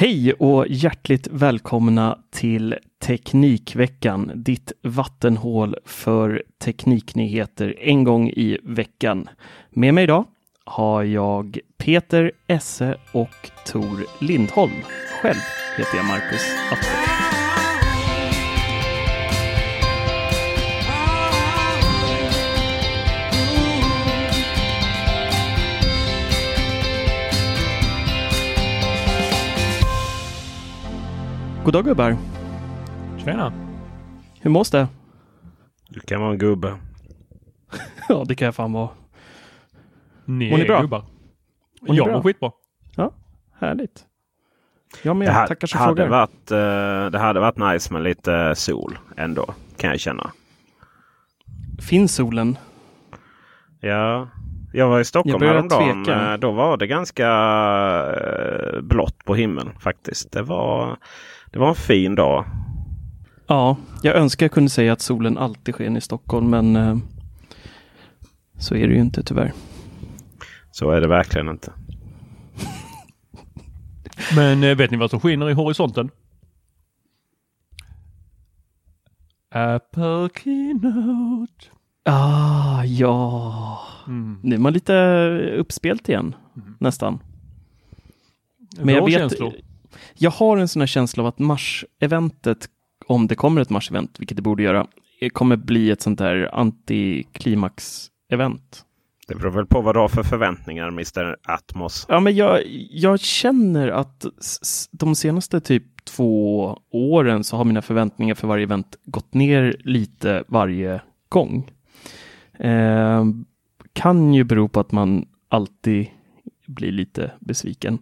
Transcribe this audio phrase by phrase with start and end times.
[0.00, 9.28] Hej och hjärtligt välkomna till Teknikveckan, ditt vattenhål för tekniknyheter en gång i veckan.
[9.70, 10.24] Med mig idag
[10.64, 14.72] har jag Peter Esse och Tor Lindholm.
[15.22, 15.40] Själv
[15.78, 17.27] heter jag Marcus Attefors.
[31.68, 32.16] God dag gubbar!
[33.24, 33.52] Tjena!
[34.40, 34.88] Hur mås det?
[35.88, 36.76] Du kan vara en gubbe.
[38.08, 38.88] Ja, det kan jag fan vara.
[40.24, 40.80] Ni Mår ni är bra?
[40.82, 41.04] gubbar.
[41.80, 42.14] Mår ni Jag bra?
[42.16, 42.50] mår skitbra.
[42.96, 43.10] Ja,
[43.58, 44.04] härligt.
[45.02, 46.08] Jag med, Det, ha- tackar som hade frågar.
[46.10, 50.30] varit, eh, det hade varit nice med lite sol ändå, kan jag känna.
[51.88, 52.58] Finns solen?
[53.80, 54.28] Ja,
[54.72, 56.04] jag var i Stockholm häromdagen.
[56.04, 56.32] tveka.
[56.32, 57.28] eh, Då var det ganska
[58.16, 60.32] eh, blått på himlen faktiskt.
[60.32, 60.96] Det var,
[61.50, 62.44] det var en fin dag.
[63.46, 66.96] Ja, jag önskar jag kunde säga att solen alltid sken i Stockholm, men eh,
[68.58, 69.52] så är det ju inte tyvärr.
[70.70, 71.72] Så är det verkligen inte.
[74.36, 76.10] Men eh, vet ni vad som skiner i horisonten?
[79.50, 81.64] Apple Keynote.
[82.04, 83.80] Ah, ja.
[84.06, 84.40] Mm.
[84.42, 84.94] Nu är man lite
[85.58, 86.34] uppspelt igen,
[86.78, 87.18] nästan.
[88.80, 89.32] Men jag vet.
[90.14, 92.68] Jag har en sån här känsla av att Mars-eventet,
[93.06, 94.86] om det kommer ett Mars-event, vilket det borde göra,
[95.20, 98.84] eh, kommer bli ett sånt där antiklimax-event.
[99.28, 102.06] Det beror väl på vad du har för förväntningar Mr Atmos.
[102.08, 104.26] Ja, men jag, jag känner att
[104.90, 110.44] de senaste typ två åren så har mina förväntningar för varje event gått ner lite
[110.48, 111.70] varje gång.
[112.58, 113.24] Eh,
[113.92, 116.06] kan ju bero på att man alltid
[116.66, 117.98] blir lite besviken.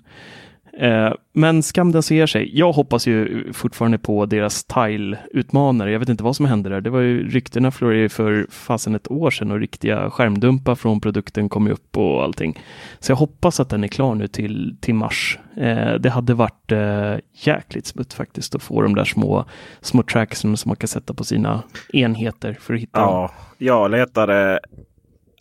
[0.79, 2.59] Eh, men skam den ser sig.
[2.59, 5.93] Jag hoppas ju fortfarande på deras Tile-utmanare.
[5.93, 6.81] Jag vet inte vad som hände där.
[6.81, 11.49] Det var ju ryktena florerade för fasen ett år sedan och riktiga skärmdumpar från produkten
[11.49, 12.63] kom ju upp och allting.
[12.99, 15.39] Så jag hoppas att den är klar nu till, till mars.
[15.57, 19.45] Eh, det hade varit eh, jäkligt smutt faktiskt att få de där små,
[19.81, 21.63] små tracksen som man kan sätta på sina
[21.93, 23.09] enheter för att hitta dem.
[23.09, 24.61] Ja, jag letade.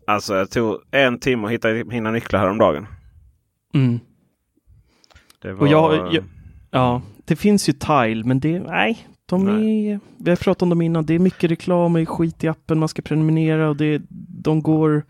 [0.08, 2.88] Alltså jag tog en timme att hitta mina nycklar häromdagen.
[3.74, 4.00] Mm.
[5.46, 5.62] Det var...
[5.62, 6.24] Och jag, jag,
[6.72, 10.82] ja, det finns ju Tile, men det, nej, de är, vi har pratat om dem
[10.82, 14.02] innan, det är mycket reklam och skit i appen, man ska prenumerera och det,
[14.44, 15.06] de går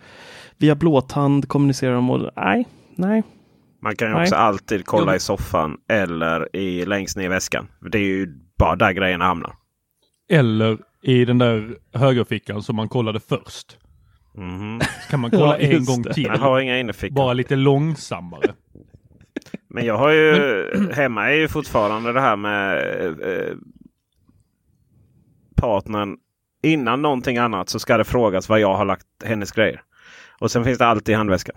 [0.57, 3.23] via blåtand, kommunicerar de och nej, nej.
[3.81, 4.23] Man kan ju Nej.
[4.23, 5.15] också alltid kolla Jo.
[5.15, 7.67] i soffan eller i, längst ner i väskan.
[7.91, 8.27] Det är ju
[8.59, 9.53] bara där grejerna hamnar.
[10.29, 13.77] Eller i den där högerfickan som man kollade först.
[14.37, 14.79] Mhm.
[14.81, 16.13] Så kan man kolla Ja, en gång det.
[16.13, 16.23] till.
[16.23, 17.15] Jag har inga innerfickor.
[17.15, 18.53] Bara lite långsammare.
[19.75, 22.77] Men jag har ju, hemma är ju fortfarande det här med
[23.07, 23.55] eh,
[25.55, 26.17] partnern.
[26.63, 29.81] Innan någonting annat så ska det frågas vad jag har lagt hennes grejer.
[30.39, 31.55] Och sen finns det alltid i handväskan.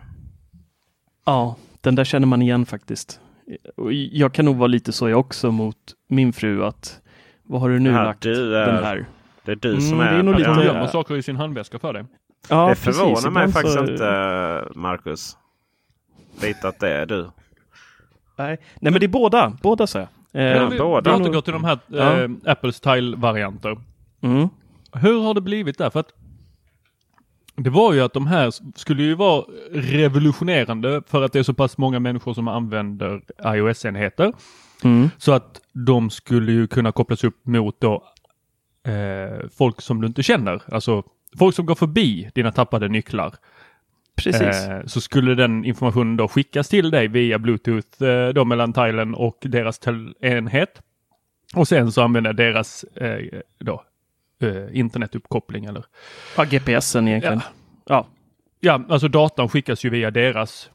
[1.26, 3.20] Ja, den där känner man igen faktiskt.
[4.12, 5.76] Jag kan nog vara lite så jag också mot
[6.08, 7.00] min fru att
[7.42, 9.06] vad har du nu Ja, lagt du är- den här?
[9.44, 10.12] Det är du Mm, som det är...
[10.18, 12.04] är nog lite- hon gömmer saker i sin handväska för dig.
[12.48, 15.36] Ja, Det förvånar mig Ibland faktiskt så- inte Marcus.
[16.42, 17.30] Lite att det är du.
[18.38, 18.58] Nej.
[18.80, 19.98] Nej, men det är båda, båda så.
[19.98, 20.06] Eh,
[20.42, 21.16] Ja, vi båda.
[21.16, 22.20] vi återgår till de här Ja.
[22.22, 23.76] eh, Apples Tile-varianter.
[24.20, 24.48] Mm.
[24.92, 25.90] Hur har det blivit där?
[25.90, 26.08] För att
[27.56, 31.54] Det var ju att de här skulle ju vara revolutionerande för att det är så
[31.54, 34.32] pass många människor som använder iOS-enheter.
[34.84, 35.10] Mm.
[35.18, 38.04] Så att de skulle ju kunna kopplas upp mot då
[38.86, 40.62] eh, folk som du inte känner.
[40.72, 41.02] Alltså
[41.38, 43.34] folk som går förbi dina tappade nycklar.
[44.24, 44.68] Precis.
[44.68, 49.14] Eh, så skulle den informationen då skickas till dig via Bluetooth eh, då mellan tilen
[49.14, 49.80] och deras
[50.20, 50.82] enhet.
[51.54, 53.82] Och sen så använder deras eh, då,
[54.42, 55.84] eh, internetuppkoppling eller
[56.36, 57.40] Ja, GPSen egentligen.
[57.86, 58.06] Ja.
[58.60, 60.70] Ja, alltså datan skickas ju via deras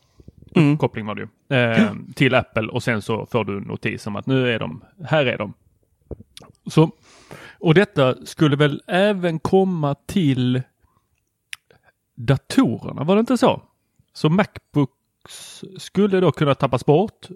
[0.56, 0.78] Mm.
[0.78, 4.16] koppling var det ju, eh, till Apple och sen så får du en notis om
[4.16, 5.54] att nu är de, här är de.
[6.72, 6.92] Så,
[7.60, 10.62] och detta skulle väl även komma till
[12.16, 13.62] datorerna, var det inte så?
[14.14, 17.28] Så Macbooks skulle då kunna tappas bort.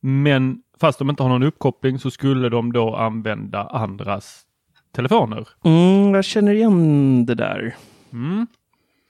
[0.00, 4.46] Men fast de inte har någon uppkoppling så skulle de då använda andras
[4.92, 5.48] telefoner.
[5.64, 7.76] Mm, jag känner igen det där.
[8.12, 8.46] Mm.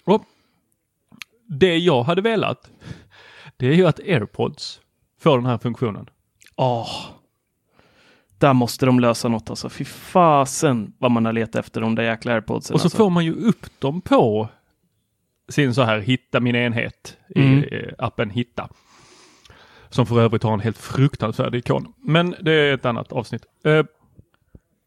[0.04, 0.24] Och
[1.46, 2.70] det jag hade velat,
[3.56, 4.80] det är ju att AirPods
[5.20, 6.10] får den här funktionen.
[6.56, 6.90] Åh.
[8.38, 9.68] Där måste de lösa något alltså.
[9.68, 12.74] Fy fasen vad man har letat efter de där jäkla airpodsen.
[12.74, 12.98] Och så alltså.
[12.98, 14.48] får man ju upp dem på
[15.50, 17.64] sin så här hitta min enhet i Mm.
[17.72, 18.68] eh, appen Hitta.
[19.88, 21.92] Som för övrigt har en helt fruktansvärd ikon.
[22.04, 23.42] Men det är ett annat avsnitt.
[23.64, 23.84] Eh,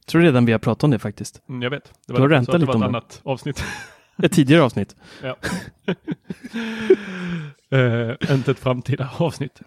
[0.07, 1.41] tror redan vi har pratat om det faktiskt.
[1.61, 1.83] jag vet.
[2.07, 3.63] Det Du har det lite var om ett annat avsnitt.
[4.23, 4.95] Ett tidigare avsnitt.
[5.23, 5.35] Ja.
[7.77, 9.61] eh, inte ett framtida avsnitt.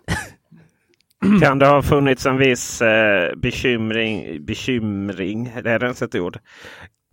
[1.42, 6.38] Kan det ha funnits en viss eh, bekymring, bekymring, det är ens ett ord.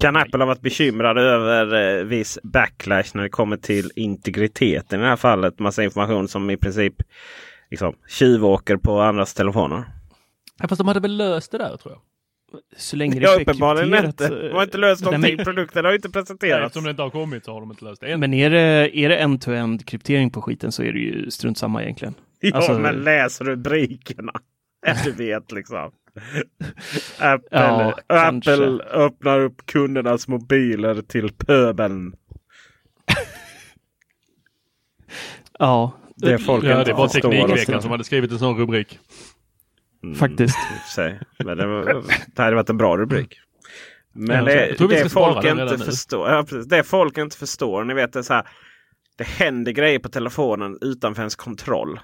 [0.04, 5.04] Kan Apple ha varit bekymrade över eh, viss backlash när det kommer till integriteten i
[5.04, 5.60] det här fallet?
[5.60, 6.94] Massa information som i princip
[7.72, 9.84] liksom, tjuvåker på andras telefoner.
[10.60, 12.02] Ja, fast de hade väl löst det där tror jag.
[12.78, 14.30] Så länge det Ja, är uppenbarligen inte.
[14.30, 15.36] De har inte löst någonting.
[15.36, 16.66] men- Produkten har inte Nej, presenterats.
[16.66, 18.20] eftersom det inte har kommit så har de inte löst det än.
[18.20, 21.84] Men är det, är det end-to-end kryptering på skiten så är det ju strunt samma
[21.84, 22.14] egentligen.
[22.40, 24.34] Ja, Alltså- men läs rubrikerna.
[25.06, 25.92] Du vet liksom.
[27.20, 27.94] Apple, Ja.
[28.08, 32.14] Apple öppnar upp kundernas mobiler till pöbeln.
[35.60, 37.08] Ja, Det folk ja, det var.
[37.08, 39.00] Teknikveckan som hade skrivit en sån rubrik.
[40.04, 40.58] Mm, faktiskt.
[40.96, 41.20] sig.
[41.40, 42.04] Men det, var,
[42.36, 43.40] det hade varit en bra rubrik.
[44.14, 46.30] Men Ja, det, det folk inte förstår.
[46.30, 47.84] Ja, det folk inte förstår.
[47.84, 48.48] Ni vet det så här.
[49.18, 52.00] Det händer grejer på telefonen utanför ens kontroll.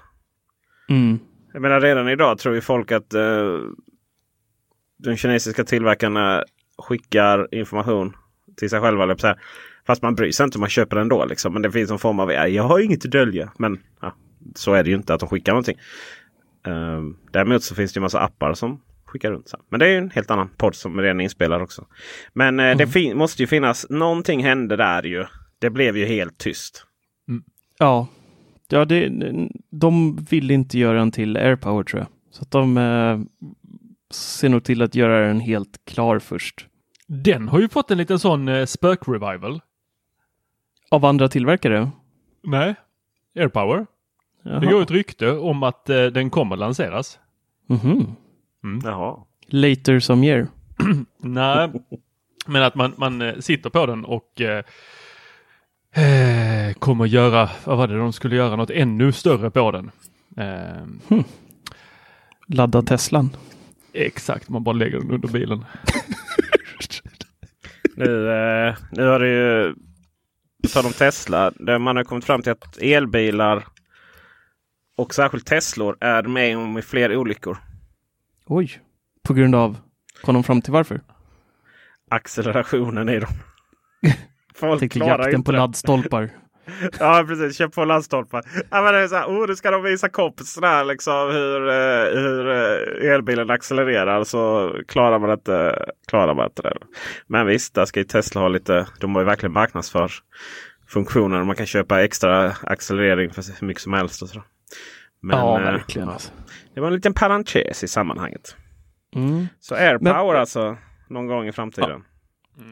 [0.88, 1.18] Mm.
[1.52, 3.58] Jag menar redan idag tror ju folk att eh,
[5.02, 6.44] de kinesiska tillverkarna
[6.78, 8.16] skickar information
[8.56, 9.16] till sig själva.
[9.18, 9.38] Så här.
[9.86, 11.24] Fast man bryr sig inte man köper den ändå.
[11.24, 11.52] Liksom.
[11.52, 13.52] Men det finns en form av, ja, jag har inget att dölja.
[13.58, 14.14] Men ja,
[14.54, 15.78] så är det ju inte att de skickar någonting.
[16.66, 19.48] Um, däremot så finns det ju massa appar som skickar runt.
[19.48, 19.56] Så.
[19.56, 19.64] här.
[19.68, 21.86] Men det är ju en helt annan podd som redan är inspelad också.
[22.32, 25.24] Men eh, det fin- måste ju finnas, någonting hände där ju.
[25.58, 26.86] Det blev ju helt tyst.
[27.78, 28.06] Ja,
[28.68, 29.10] ja det,
[29.70, 32.08] de vill inte göra den till AirPower tror jag.
[32.30, 33.18] Så att de eh,
[34.10, 36.66] ser nog till att göra den helt klar först.
[37.06, 39.60] Den har ju fått en liten sån eh, spök-revival.
[40.90, 41.90] Av andra tillverkare?
[42.42, 42.74] Nej,
[43.34, 43.86] AirPower.
[44.42, 44.60] Jaha.
[44.60, 47.18] Det går ett rykte om att eh, den kommer lanseras.
[47.66, 48.16] Mhm.
[48.84, 49.16] Jaha.
[49.46, 50.46] Later some year.
[51.18, 51.70] Nej,
[52.46, 54.64] men att man, man eh, sitter på den och eh,
[56.04, 59.90] eh, kommer göra, vad var det de skulle göra, något ännu större på den.
[60.36, 61.20] Eh,
[62.46, 63.30] Ladda Teslan.
[63.92, 65.64] Exakt, man bara lägger den under bilen.
[67.96, 69.74] Nu, eh, nu har det ju,
[70.62, 73.66] på tal om Tesla, där man har kommit fram till att elbilar
[74.96, 77.58] och särskilt Teslor är med om i fler olyckor.
[78.46, 78.80] Oj.
[79.22, 79.76] På grund av,
[80.22, 81.00] kom de fram till varför?
[82.10, 83.30] Accelerationen i dem.
[84.54, 86.30] Folk Tänkte klarar jakten inte på laddstolpar.
[87.00, 88.42] Ja precis, köp på laddstolpar.
[88.70, 92.20] Ja, men det är så här, oh, nu ska de visa kompisarna liksom, hur, eh,
[92.20, 94.24] hur eh, elbilen accelererar.
[94.24, 96.76] Så klarar man inte, klarar man inte det.
[97.26, 98.86] Men visst, där ska ju Tesla ha lite.
[99.00, 100.10] De har ju verkligen marknadsför
[100.88, 101.44] funktioner.
[101.44, 104.22] Man kan köpa extra accelerering för hur mycket som helst.
[104.22, 104.42] Och så.
[105.22, 106.08] Men, ja, eh, verkligen.
[106.08, 106.32] ja, Alltså.
[106.74, 108.56] det var en liten parentes i sammanhanget.
[109.16, 109.46] Mm.
[109.60, 110.76] Så AirPower Men- alltså
[111.08, 112.04] någon gång i framtiden.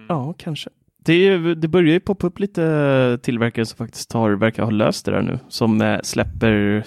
[0.09, 0.71] Ja, kanske.
[1.05, 5.13] Det, det börjar ju poppa upp lite tillverkare som faktiskt har, verkar ha löst det
[5.13, 5.39] där nu.
[5.49, 6.85] Som eh, släpper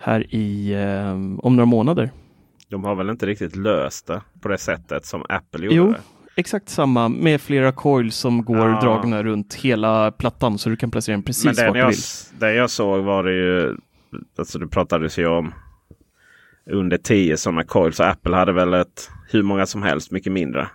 [0.00, 1.12] här i, eh,
[1.44, 2.10] om några månader.
[2.68, 6.00] De har väl inte riktigt löst det på det sättet som Apple gjorde Jo, det.
[6.36, 8.80] exakt samma med flera coils som går Ja.
[8.80, 11.96] dragna runt hela plattan så du kan placera den precis vart den du vill.
[12.38, 13.76] det jag såg var det ju,
[14.38, 15.52] alltså det pratades ju om
[16.70, 17.96] under 10 sådana coils.
[17.96, 20.68] Så Apple hade väl ett hur många som helst, mycket mindre.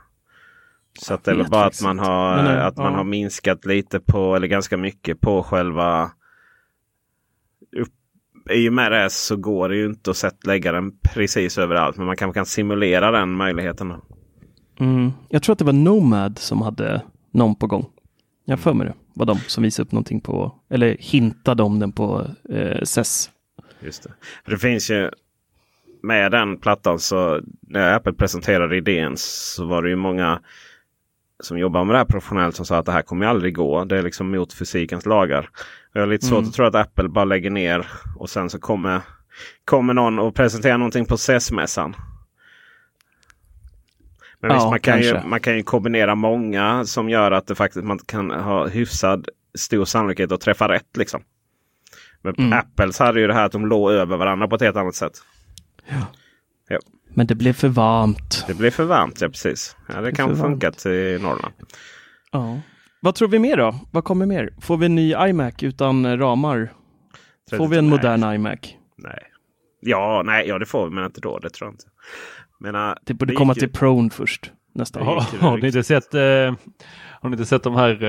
[1.00, 2.98] Så att det är väl bara att man har, Men, eh, att man ja.
[2.98, 6.12] har minskat lite på, eller ganska mycket på själva...
[7.78, 11.58] Upp, I och med det så går det ju inte att sätt, lägga den precis
[11.58, 11.98] överallt.
[11.98, 13.94] Men man kanske kan simulera den möjligheten.
[14.80, 15.12] Mm.
[15.30, 17.86] Jag tror att det var Nomad som hade någon på gång.
[18.46, 21.92] Jag för mig det var de som visade upp någonting på, eller hintade om den
[21.92, 23.30] på eh, SES.
[23.80, 24.12] Just det.
[24.44, 25.10] För det finns ju
[26.04, 30.40] med den plattan så när Apple presenterade idén så var det ju många
[31.44, 33.86] som jobbar med det här professionellt som sa att det här kommer aldrig gå.
[33.86, 35.50] Det är liksom mot fysikens lagar.
[35.94, 36.50] Jag har lite svårt Mm.
[36.50, 39.02] att tro att Apple bara lägger ner och sen så kommer,
[39.66, 41.96] kommer någon och presenterar någonting på CES-mässan.
[44.40, 47.56] Men Ja, visst, man kan, ju, man kan ju kombinera många som gör att det
[47.56, 50.98] faktiskt man kan ha hyfsad stor sannolikhet att träffa rätt.
[50.98, 51.22] Liksom.
[52.22, 52.54] Men Mm.
[52.60, 55.14] Apples hade ju det här att de låg över varandra på ett helt annat sätt.
[57.18, 58.44] Men det blev för varmt.
[58.48, 59.76] Det blev för varmt, ja precis.
[59.94, 60.40] Ja, det är kan varmt.
[60.42, 61.54] funka till Norrland.
[62.32, 62.60] Ja.
[63.00, 63.76] Vad tror vi mer då?
[63.92, 64.50] Vad kommer mer?
[64.62, 66.74] Får vi en ny iMac utan eh, ramar?
[67.58, 67.98] Får vi en Nej.
[67.98, 68.60] modern iMac?
[68.98, 69.20] Nej.
[69.82, 71.40] Ja, nej, ja det får vi men inte då.
[71.40, 71.86] Det tror jag inte.
[72.60, 75.24] Menar, Det borde gick komma ju- till Pron först nästa år.
[75.40, 76.22] Har, ni inte sett, eh,
[77.22, 78.04] har ni inte sett de här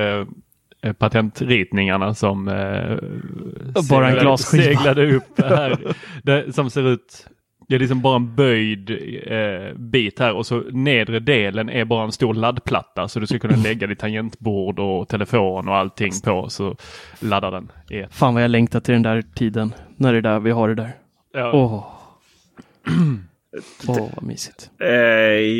[0.82, 2.98] eh, patentritningarna som eh,
[3.90, 4.62] Bara en glasskiva.
[4.64, 5.94] seglade upp här?
[6.22, 7.26] det, som ser ut,
[7.66, 8.90] det är liksom bara en böjd
[9.26, 13.38] eh, bit här och så nedre delen är bara en stor laddplatta så du ska
[13.38, 16.76] kunna lägga ditt tangentbord och telefon och allting på så
[17.20, 18.14] laddar den ett.
[18.14, 19.72] Fan vad jag längtar till den där tiden.
[19.96, 20.92] När det är där vi har det där.
[21.32, 21.92] Ja.
[23.88, 24.70] Åh, vad mysigt.
[24.80, 24.90] Eh,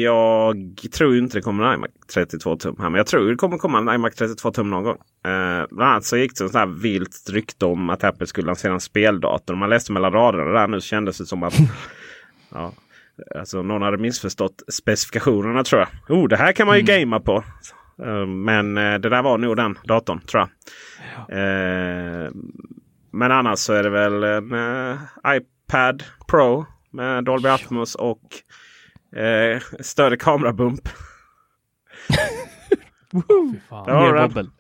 [0.03, 2.91] jag tror inte det kommer en iMac 32 tum här.
[2.91, 4.97] Men jag tror det kommer komma en iMac 32 tum någon gång.
[5.25, 8.73] Eh, bland annat så gick det så här vilt rykte om att Apple skulle lansera
[8.73, 9.55] en speldator.
[9.55, 11.55] Man läste mellan raderna där nu så kändes det som att
[12.51, 12.73] ja,
[13.35, 16.19] alltså någon hade missförstått specifikationerna tror jag.
[16.19, 17.45] Oh, det här kan man ju gamea på.
[18.03, 20.49] Eh, men det där var nog den datorn tror jag.
[21.39, 22.31] Eh,
[23.11, 28.23] men annars så är det väl en iPad Pro med Dolby Atmos och
[29.19, 30.89] eh, större kamerabump.
[33.13, 33.85] Fy fan.
[33.87, 34.29] Ja, Mer den.
[34.29, 34.51] bobbel.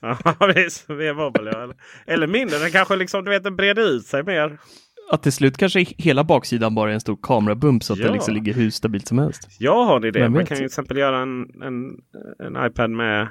[0.00, 0.18] Ja
[0.54, 1.72] visst, mer wobbel, ja.
[2.06, 4.58] Eller- mindre, den kanske liksom du vet den breder ut sig mer.
[5.10, 8.06] Att till slut kanske hela baksidan bara är en stor kamerabump så att Ja.
[8.06, 9.48] det liksom ligger hur stabilt som helst.
[9.58, 10.28] Jag har en idé.
[10.28, 11.90] Man kan ju till exempel göra en, en,
[12.38, 13.28] en iPad med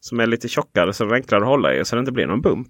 [0.00, 2.26] som är lite tjockare så den är enklare att hålla i så det inte blir
[2.26, 2.68] någon bump.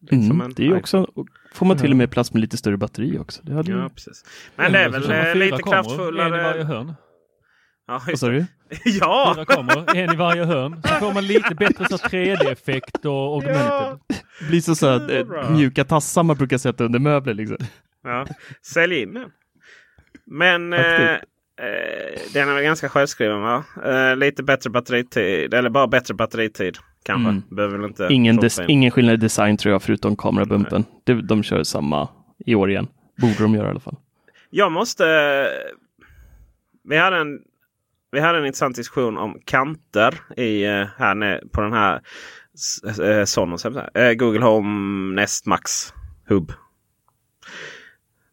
[0.00, 1.06] Liksom Mm, det är också,
[1.52, 3.42] får man till och med plats med lite större batteri också.
[3.44, 3.72] Det hade.
[3.72, 4.24] Ja, precis.
[4.56, 6.42] Men det är väl eh, lite kameror, En i kraftfullare.
[6.42, 6.94] varje hörn.
[7.88, 8.46] Ja, Vad sa du?
[8.84, 9.32] ja!
[9.36, 10.82] Fyra kameror, en i varje hörn.
[10.82, 13.62] Så får man lite bättre så 3D-effekt och augmented.
[13.66, 13.98] ja!
[14.48, 17.56] blir så, så här, eh, mjuka tassar man brukar sätta under möbler liksom.
[18.04, 18.26] Ja,
[18.62, 19.30] sälj in den.
[20.26, 21.16] Men eh.
[21.60, 23.64] Eh, den är väl ganska självskriven va?
[23.84, 25.54] Eh, lite bättre batteritid.
[25.54, 27.30] Eller bara bättre batteritid kanske.
[27.30, 27.42] Mm.
[27.50, 30.84] Behöver väl inte Ingen, ingen skillnad i design tror jag förutom kamerabumpen.
[31.04, 32.08] De, de kör samma
[32.38, 32.88] i år igen.
[33.20, 33.96] Borde de göra i alla fall.
[34.50, 35.04] Jag måste...
[36.88, 37.40] Vi hade en,
[38.10, 42.00] vi hade en intressant diskussion om kanter i, eh, här nere på den här
[43.02, 45.94] eh, Sonos, eh, Google Home Nest Max
[46.28, 46.52] Hub.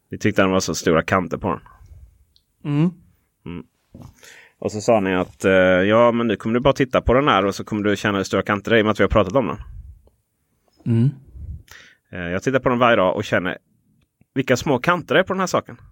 [0.10, 1.60] Vi tyckte den var så stora kanter på den.
[2.74, 2.92] Mm.
[4.60, 7.28] Och så sa ni att eh, ja men nu kommer du bara titta på den
[7.28, 9.00] här och så kommer du känna hur stora kanter det är i och med att
[9.00, 9.58] vi har pratat om den.
[10.86, 11.10] Mm.
[12.12, 13.58] Eh, jag tittar på den varje dag och känner
[14.34, 15.78] vilka små kanter det är på den här saken.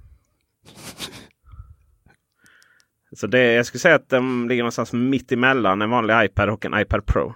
[3.16, 6.66] Så det, jag skulle säga att den ligger någonstans mitt emellan en vanlig iPad och
[6.66, 7.34] en iPad Pro.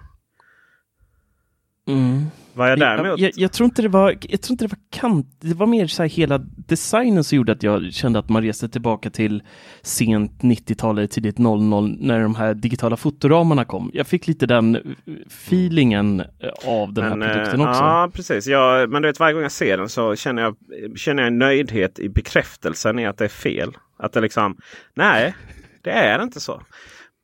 [1.86, 2.24] Mm.
[2.56, 3.06] Vad jag däremot...
[3.06, 5.66] Jag, jag, jag tror inte det var, jag tror inte det var kant, det var
[5.66, 9.42] mer så här hela designen som gjorde att jag kände att man reste tillbaka till
[9.82, 13.90] sent 90-tal eller tidigt 00 när de här digitala fotoramarna kom.
[13.94, 14.82] Jag fick lite den eh,
[15.26, 16.26] feelingen eh,
[16.66, 17.82] av den här Men, produkten eh, också.
[17.82, 18.46] Ja, precis.
[18.46, 20.56] Jag, men du vet, varje gång jag ser den så känner jag,
[20.98, 23.72] känner jag nöjdhet i bekräftelsen i att det är fel.
[23.98, 24.56] Att det liksom,
[24.94, 25.34] nej,
[25.82, 26.62] det är inte så.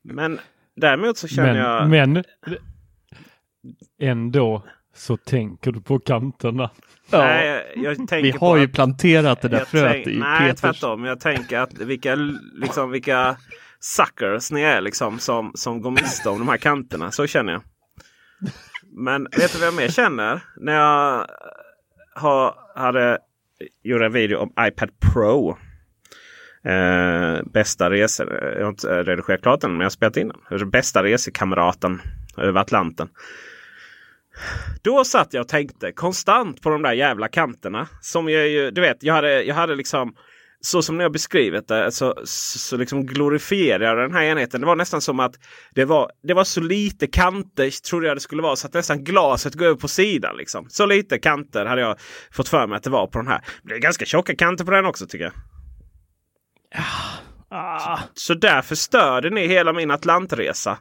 [0.04, 0.38] Men
[0.76, 1.88] däremot så känner jag...
[1.88, 2.24] Men, men
[4.00, 4.62] ändå
[4.94, 6.70] så tänker du på kanterna.
[7.12, 10.40] nej, jag tänker Vi på har ju att- planterat det där fröet tänk- i Nej,
[10.40, 10.60] Peters.
[10.60, 11.04] tvärtom.
[11.04, 12.14] Jag tänker att vilka,
[12.54, 13.36] liksom, vilka
[13.80, 17.10] suckers ni är liksom, som, som går miste om de här kanterna.
[17.10, 17.62] Så känner jag.
[18.96, 20.40] Men vet du vad jag mer känner?
[20.56, 21.26] När jag
[22.14, 23.18] har, hade,
[23.82, 25.56] gjorde en video om iPad Pro.
[26.64, 28.32] Eh, bästa resor.
[28.58, 32.00] Jag har inte redigerat klart den men jag har spelat in den Bästa resekamraten
[32.36, 33.08] över Atlanten.
[34.82, 37.88] Då satt jag och tänkte konstant på de där jävla kanterna.
[38.00, 40.14] Som jag ju, du vet, jag hade, jag hade liksom
[40.64, 44.60] så som ni har beskrivit det så, så, så liksom glorifierar jag den här enheten.
[44.60, 45.34] Det var nästan som att
[45.74, 49.04] det var, det var så lite kanter trodde jag det skulle vara så att nästan
[49.04, 50.36] glaset går över på sidan.
[50.36, 50.66] Liksom.
[50.68, 51.96] Så lite kanter hade jag
[52.32, 53.44] fått för mig att det var på den här.
[53.62, 55.34] Det är ganska tjocka kanter på den också tycker jag.
[57.50, 57.98] Ah.
[58.14, 60.78] Så därför störde ni hela min Atlantresa.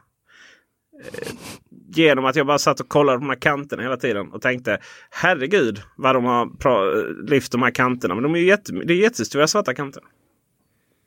[1.94, 4.78] Genom att jag bara satt och kollade på de här kanterna hela tiden och tänkte
[5.10, 8.14] herregud vad de har lyft de här kanterna.
[8.14, 10.02] Men de är ju jätte, det är jättestora svarta kanter.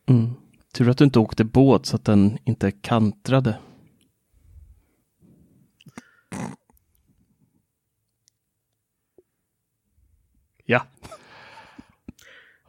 [0.09, 0.29] Mm.
[0.73, 3.57] Tur att du inte åkte båt så att den inte kantrade.
[10.65, 10.81] Ja.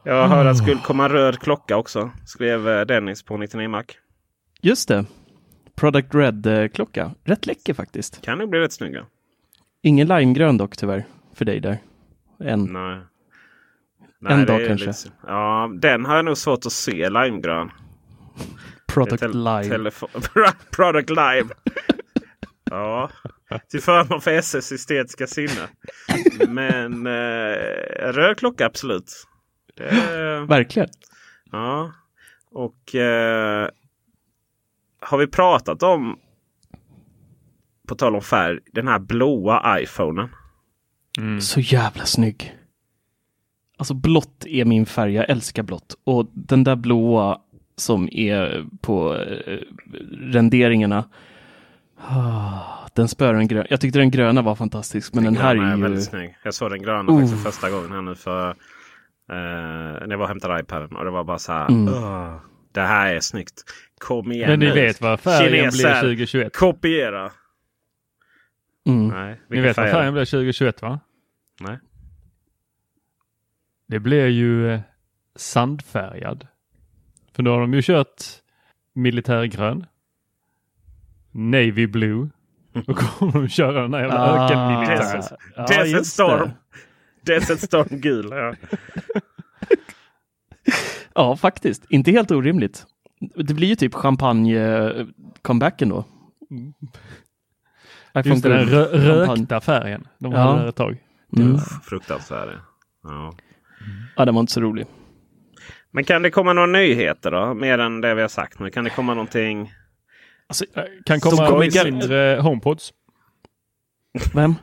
[0.03, 2.11] Jag hörde att det skulle komma röd klocka också.
[2.25, 3.83] Skrev eh, Dennis på 99 Mac.
[4.61, 5.05] Just det.
[5.77, 7.11] Product Red-klocka.
[7.23, 8.21] Rätt läcker faktiskt.
[8.21, 9.05] Kan nog bli rätt snygga.
[9.81, 11.05] Ingen limegrön dock tyvärr.
[11.33, 11.77] För dig där.
[12.43, 12.63] Än.
[12.63, 12.99] Nej.
[14.29, 14.87] En det dag kanske.
[14.87, 17.71] lite- ja, den har jag nog svårt att se limegrön.
[18.87, 19.63] Product Lime.
[19.63, 20.07] telefo-
[20.71, 21.49] Product Lime.
[22.69, 23.09] ja,
[23.69, 25.67] till förmån för SS estetiska sinne.
[26.47, 29.27] Men eh, röd klocka absolut.
[29.75, 30.89] Det, Verkligen.
[31.51, 31.91] ja.
[32.51, 33.69] Och eh,
[35.01, 36.19] har vi pratat om,
[37.87, 40.29] på tal om färg, den här blåa iPhonen.
[41.17, 41.41] Mm.
[41.41, 42.55] Så jävla snygg.
[43.77, 45.95] Alltså blått är min färg, jag älskar blått.
[46.03, 47.37] Och den där blåa
[47.75, 49.59] som är på eh,
[50.11, 51.03] renderingarna.
[52.09, 52.59] Ah,
[52.93, 53.65] den spöar den gröna.
[53.69, 55.81] Jag tyckte den gröna var fantastisk, men den, här gröna är ju...
[55.81, 56.37] väldigt snygg.
[56.43, 57.19] Jag såg den gröna Oh.
[57.19, 58.55] faktiskt för första gången här nu för eh,
[59.29, 60.95] när jag var och hämtade iPaden.
[60.95, 61.69] Och det var bara så här.
[61.69, 61.93] Mm.
[61.93, 62.35] "Åh,
[62.77, 63.63] det här är snyggt.
[63.97, 64.73] Kom igen Men ni nu.
[64.73, 66.55] vet vad färgen blir Kineser, 2021?
[66.55, 67.31] Kopiera.
[68.87, 69.07] Mm.
[69.07, 69.91] Nej, Ni vet vad färger?
[69.99, 70.99] färgen blir 2021 va?
[71.59, 71.79] Nej.
[73.87, 74.79] Det blir ju eh,
[75.35, 76.47] sandfärgad.
[77.35, 78.23] För då har de ju kört
[78.93, 79.85] militärgrön,
[81.31, 82.29] navy blue
[82.87, 84.45] och kommer de köra den här jävla Ah.
[84.45, 85.17] ökenmilitären.
[85.21, 86.49] Desert, Ja, Desert Storm.
[87.21, 87.33] det.
[87.35, 88.27] Desert Storm gul.
[88.31, 88.53] Ja.
[91.17, 91.85] Ja, faktiskt.
[91.89, 92.85] Inte helt orimligt.
[93.35, 96.05] Det blir ju typ champagne-comebacken då.
[98.19, 99.41] iPhone Just den rö- champagne.
[99.41, 100.07] rökta färgen.
[100.19, 100.37] De Ja.
[100.39, 100.97] hade där ett tag.
[101.37, 101.57] Mm.
[101.83, 102.49] Fruktansvärd.
[103.03, 103.33] Ja.
[104.15, 104.85] Ja, den var inte så rolig.
[105.91, 107.53] Men kan det komma några nyheter då?
[107.53, 108.69] Mer än det vi har sagt nu.
[108.69, 109.71] Kan det komma någonting?
[110.47, 112.93] Alltså, Eh, Kan komma mindre HomePods.
[114.33, 114.55] vem?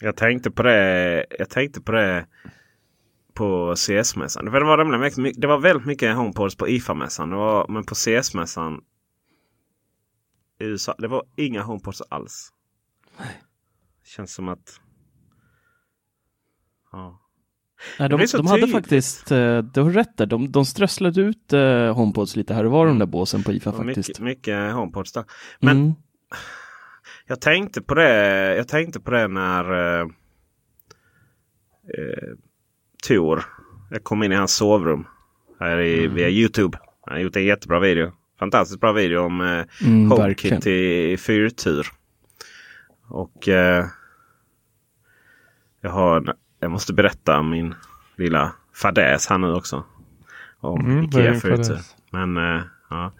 [0.00, 1.26] Jag tänkte på det.
[1.38, 2.26] Jag tänkte på det
[3.34, 4.44] på CS-mässan.
[4.44, 7.28] Det, var nämligen det var väldigt mycket HomePods på IFA-mässan.
[7.68, 8.80] Men på CS-mässan
[10.60, 10.94] i USA.
[10.98, 12.52] Det var inga HomePods alls.
[14.04, 14.80] Känns som att...
[16.92, 17.18] Ja.
[17.98, 21.94] Nej, de de hade faktiskt, eh, du har rätt där, de, de strösslade ut eh,
[21.94, 24.08] HomePods lite här och var de där båsen på IFA faktiskt.
[24.08, 25.24] mycket, mycket HomePods där.
[25.60, 25.94] Men mm.
[27.26, 30.06] Jag tänkte på det, jag tänkte på det när eh,
[31.98, 32.32] eh,
[33.08, 33.44] Tor,
[33.90, 35.06] jag kom in i hans sovrum
[35.60, 36.78] här i, via Youtube.
[37.06, 38.12] Han har gjort en jättebra video.
[38.38, 41.86] Fantastiskt bra video om eh, Mm, HomeKit i fyrtur.
[43.08, 43.86] Och eh,
[45.80, 47.74] jag, har, jag måste berätta om min
[48.16, 49.84] lilla fadäs här nu också.
[50.60, 51.78] Om Mm, Ikea fyrtur.
[52.10, 53.12] Men eh, ja,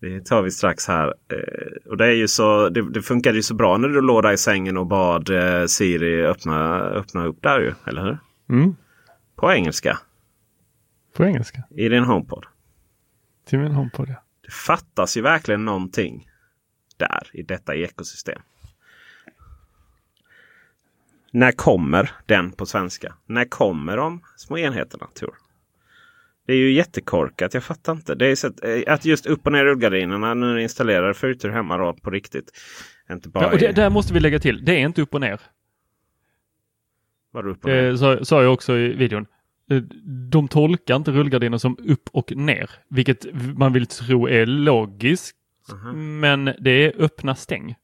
[0.00, 1.06] det tar vi strax här.
[1.06, 4.22] Eh, och det, är ju så, det, det funkade ju så bra när du låg
[4.22, 7.72] där i sängen och bad eh, Siri öppna, öppna upp där ju.
[7.86, 8.18] Eller hur?
[8.48, 8.76] Mm.
[9.40, 9.98] På engelska.
[11.16, 11.62] På engelska.
[11.70, 12.46] I din HomePod.
[13.46, 14.14] Till min HomePod ja.
[14.44, 16.28] Det fattas ju verkligen någonting
[16.96, 18.42] där i detta ekosystem.
[21.32, 23.14] När kommer den på svenska?
[23.26, 25.34] När kommer de små enheterna Tor?
[26.46, 27.54] Det är ju jättekorkat.
[27.54, 28.14] Jag fattar inte.
[28.14, 31.76] Det är så att, eh, att just upp och ner rullgardinerna du installerar fyrtur hemma
[31.76, 32.50] då, på riktigt.
[33.10, 34.64] Inte bara ja och det, i- där måste vi lägga till.
[34.64, 35.40] Det är inte upp och ner.
[37.32, 37.82] Vadå upp och ner?
[38.16, 39.26] Det sa, jag också i videon.
[39.70, 39.76] Eh,
[40.30, 43.26] De tolkar inte rullgardiner som upp och ner, vilket
[43.58, 45.36] man vill tro är logiskt.
[45.72, 46.20] Mhm.
[46.20, 47.74] Men det är öppna stäng.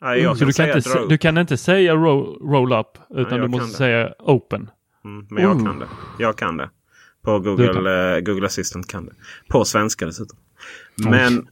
[0.00, 2.98] Ja, jag Så kan du kan, säga inte, du kan inte säga roll, roll up,
[3.10, 4.70] utan jag du måste säga open.
[5.04, 5.64] Mm, men jag Oh.
[5.64, 5.86] kan det.
[6.18, 6.70] Jag kan det.
[7.22, 9.12] På Google, eh, Google Assistant kan det.
[9.48, 10.38] På svenska dessutom.
[11.04, 11.44] Men eh,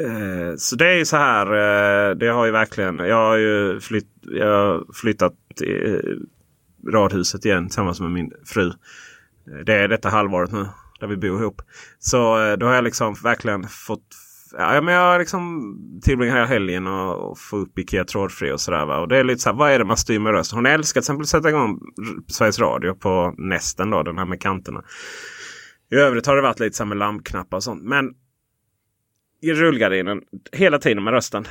[0.00, 1.46] Eh, så det är ju så här.
[1.46, 2.98] Eh, det har ju verkligen.
[2.98, 6.26] Jag har ju flytt, jag har flyttat till
[6.92, 8.66] radhuset igen tillsammans med min fru.
[8.66, 10.66] Eh, det är detta halvåret nu.
[11.00, 11.62] Där vi bor ihop.
[11.98, 12.16] Så
[12.56, 14.06] då har jag liksom verkligen fått
[14.58, 18.86] Ja, men jag liksom tillbringar hela helgen och, och får upp Ikea trådfri och sådär.
[18.86, 18.98] Va?
[18.98, 20.52] Och det är lite så här, vad är det man styr med röst?
[20.52, 21.80] Hon älskar till exempel att sätta igång
[22.28, 24.82] Sveriges Radio på nästen då, den här med kanterna.
[25.92, 27.82] I övrigt har det varit lite så här med lampknappar och sånt.
[27.82, 28.14] Men
[29.40, 30.22] i rullgardinen
[30.52, 31.44] hela tiden med rösten.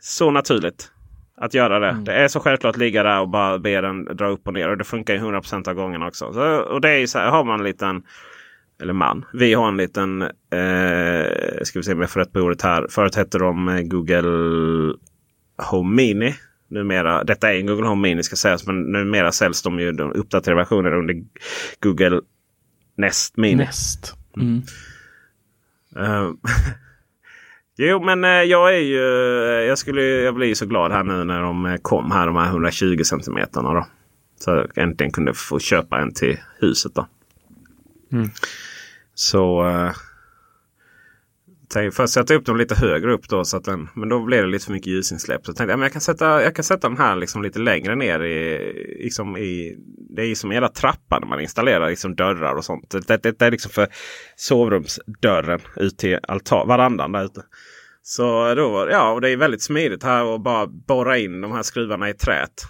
[0.00, 0.92] Så naturligt
[1.36, 1.88] att göra det.
[1.88, 2.04] Mm.
[2.04, 4.68] Det är så självklart att ligga där och bara be den dra upp och ner.
[4.68, 6.32] Och det funkar ju 100% av gångerna också.
[6.32, 8.02] Så, och det är ju så här, har man en liten
[8.82, 9.24] eller man.
[9.32, 10.28] Vi har en liten, eh,
[11.62, 12.86] ska vi se om jag får rätt på ordet här.
[12.90, 14.94] Förut hette de eh, Google
[15.70, 16.34] Home Mini.
[16.68, 20.12] Numera, detta är en Google Home Mini ska sägas, men numera säljs de ju de
[20.12, 21.14] uppdaterade versioner under
[21.80, 22.20] Google
[22.96, 23.54] Nest Mini.
[23.54, 24.14] Nest.
[24.36, 24.62] Mm.
[25.96, 26.32] Uh,
[27.76, 31.24] jo, men uh, jag är ju, uh, jag, skulle, jag blir så glad här nu
[31.24, 33.74] när de kom här, de här 120 centimeterna.
[33.74, 33.86] Då.
[34.40, 36.94] Så jag äntligen kunde få köpa en till huset.
[36.94, 37.06] då.
[38.12, 38.28] Mm.
[39.14, 39.62] Så
[41.92, 43.44] först sätta upp dem lite högre upp då.
[43.44, 45.46] Så att den, men då blev det lite för mycket ljusinsläpp.
[45.46, 47.94] Så tänkte jag men jag kan sätta, jag kan sätta den här liksom lite längre
[47.94, 48.22] ner.
[48.22, 48.72] I,
[49.04, 49.76] liksom i,
[50.16, 52.90] det är ju som en trappa när man installerar liksom dörrar och sånt.
[52.90, 53.88] Det, det, det är liksom för
[54.36, 57.42] sovrumsdörren ut till altan, varandan där ute.
[58.02, 61.62] Så då, ja, och det är väldigt smidigt här att bara borra in de här
[61.62, 62.62] skruvarna i träet.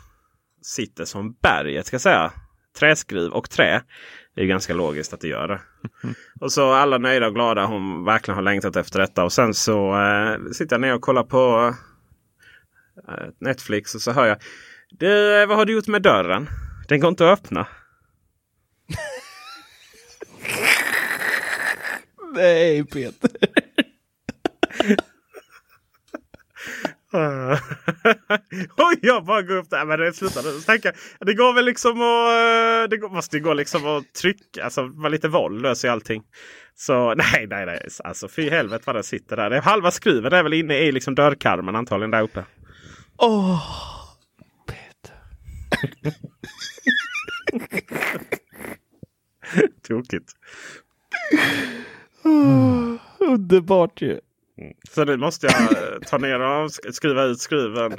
[0.62, 2.32] Sitter som berget ska jag säga.
[2.78, 3.82] Träskruv och trä.
[4.34, 5.60] Det är ganska logiskt att det gör det.
[6.40, 7.66] Och så alla nöjda och glada.
[7.66, 9.24] Hon verkligen har längtat efter detta.
[9.24, 11.74] Och sen så eh, sitter jag ner och kollar på
[13.08, 14.38] eh, Netflix och så hör jag.
[14.90, 16.48] Du, eh, vad har du gjort med dörren?
[16.88, 17.66] Den går inte att öppna.
[22.34, 23.30] Nej Peter.
[28.76, 29.84] och jag bara går upp där.
[29.84, 30.60] Men det slutar nu.
[30.60, 32.90] Tänker, det går väl liksom att...
[32.90, 34.64] Det går, måste ju gå liksom att trycka.
[34.64, 36.22] Alltså vara lite våld löser ju allting.
[36.74, 37.88] Så nej, nej, nej.
[38.04, 39.50] Alltså fy helvete vad den sitter där.
[39.50, 42.44] Det är halva skruven är väl inne i liksom dörrkarmen antagligen där uppe.
[43.16, 43.62] Åh, oh,
[44.66, 45.16] Peter.
[49.88, 50.32] Tokigt.
[52.24, 54.20] Oh, underbart ju.
[54.90, 57.92] Så nu måste jag eh, ta ner och skruva ut skruven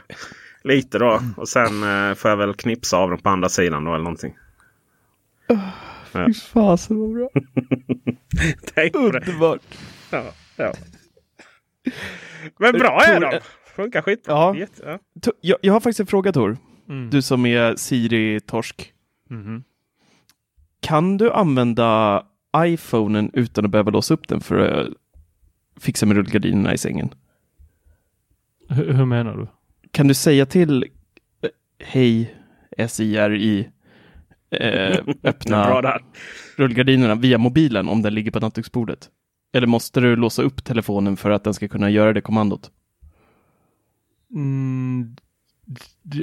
[0.64, 1.20] lite då.
[1.38, 4.36] Och sen eh, får jag väl knipsa av den på andra sidan då eller någonting.
[5.48, 5.60] Ja.
[6.12, 7.30] Fy fasen vad bra.
[8.74, 9.62] Tänk Underbart.
[10.12, 10.24] Ja,
[10.56, 10.74] ja.
[12.58, 13.40] Men bra är de.
[13.76, 14.34] Funkar skitbra.
[14.34, 14.66] Ja.
[14.84, 15.00] ja.
[15.42, 16.58] Jag, jag har faktiskt en fråga Tor.
[16.90, 17.10] Mm.
[17.10, 18.94] Du som är Siri-torsk.
[19.30, 19.64] Mm.
[20.82, 22.24] Kan du använda
[22.58, 24.88] iPhonen utan att behöva låsa upp den för att
[25.80, 27.10] fixa med rullgardinerna i sängen.
[28.70, 29.48] Hur, hur menar du?
[29.92, 32.36] Kan du säga till eh, Hej
[32.88, 33.70] SIRI
[34.52, 35.82] eh, öppna
[36.56, 39.10] rullgardinerna via mobilen om den ligger på nattduksbordet?
[39.54, 42.72] Eller måste du låsa upp telefonen för att den ska kunna göra det kommandot?
[44.34, 45.16] Mm,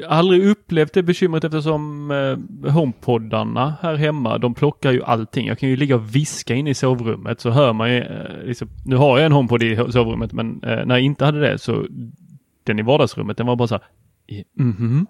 [0.09, 5.47] aldrig upplevt det bekymret eftersom eh, HomePoddarna här hemma, de plockar ju allting.
[5.47, 8.69] Jag kan ju ligga och viska in i sovrummet så hör man ju, eh, liksom,
[8.85, 11.87] nu har jag en HomePod i sovrummet men eh, när jag inte hade det så
[12.65, 13.85] den i vardagsrummet den var bara så här,
[14.59, 15.07] mm -hmm.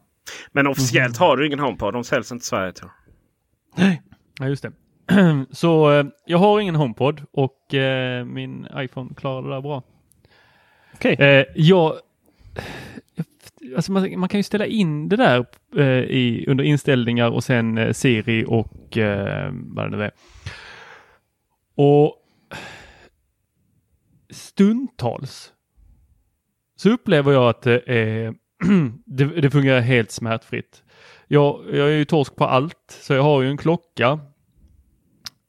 [0.53, 1.31] Men officiellt mm -hmm.
[1.31, 3.85] har du ingen HomePod, de säljs inte i Sverige tror jag.
[3.85, 4.03] Nej.
[4.39, 4.73] Ja, just det.
[5.51, 9.83] så eh, jag har ingen HomePod och eh, min iPhone klarar det där bra.
[10.95, 11.13] Okej.
[11.13, 11.27] Okay.
[11.27, 11.93] Eh, jag
[13.77, 15.47] alltså man, man, kan ju ställa in det där
[15.77, 20.11] eh, i, under inställningar och sen eh, Siri och eh, vad det nu är.
[21.75, 22.17] Och
[24.31, 25.53] stundtals
[26.77, 28.35] så upplever jag att det,
[29.05, 30.83] det, det fungerar helt smärtfritt.
[31.29, 34.21] Jag, jag är ju torsk på allt, så jag har ju en klocka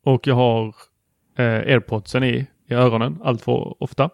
[0.03, 0.75] och jag har
[1.37, 4.09] eh, airpodsen i, i öronen allt för ofta.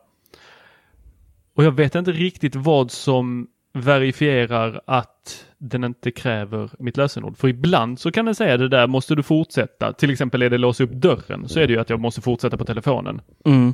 [1.55, 3.47] Och jag vet inte riktigt vad som
[3.81, 7.37] verifierar att den inte kräver mitt lösenord.
[7.37, 9.93] För ibland så kan den säga det där måste du fortsätta.
[9.93, 12.57] Till exempel är det låsa upp dörren så är det ju att jag måste fortsätta
[12.57, 13.21] på telefonen.
[13.45, 13.73] Mm.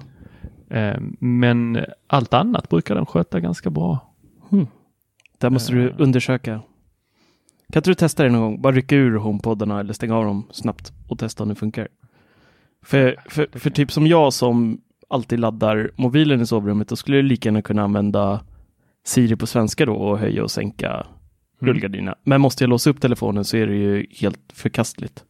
[0.70, 4.14] Eh, men allt annat brukar den sköta ganska bra.
[4.52, 4.68] Mm.
[5.38, 5.96] Där måste du eh.
[5.98, 6.62] undersöka.
[7.72, 8.62] Kan inte du testa det någon gång?
[8.62, 11.88] Bara rycka ur HomePodarna eller stänga av dem snabbt och testa om det funkar.
[12.86, 17.26] För, för, för typ som jag som alltid laddar mobilen i sovrummet, då skulle jag
[17.26, 18.42] lika gärna kunna använda
[19.06, 21.06] Siri på svenska då och höja och sänka mm.
[21.60, 22.16] rullgardinerna.
[22.24, 25.24] Men måste jag låsa upp telefonen så är det ju helt förkastligt.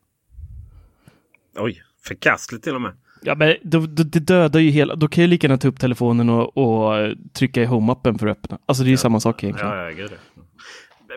[1.55, 2.91] Oj, förkastligt till och med.
[3.21, 4.95] Ja, men då, det dödar ju hela.
[4.95, 8.37] Då kan jag lika gärna ta upp telefonen och, och trycka i home-appen för att
[8.37, 8.57] öppna.
[8.65, 8.97] Alltså det är ju ja.
[8.97, 9.71] samma sak egentligen.
[9.71, 10.07] Ja, ja.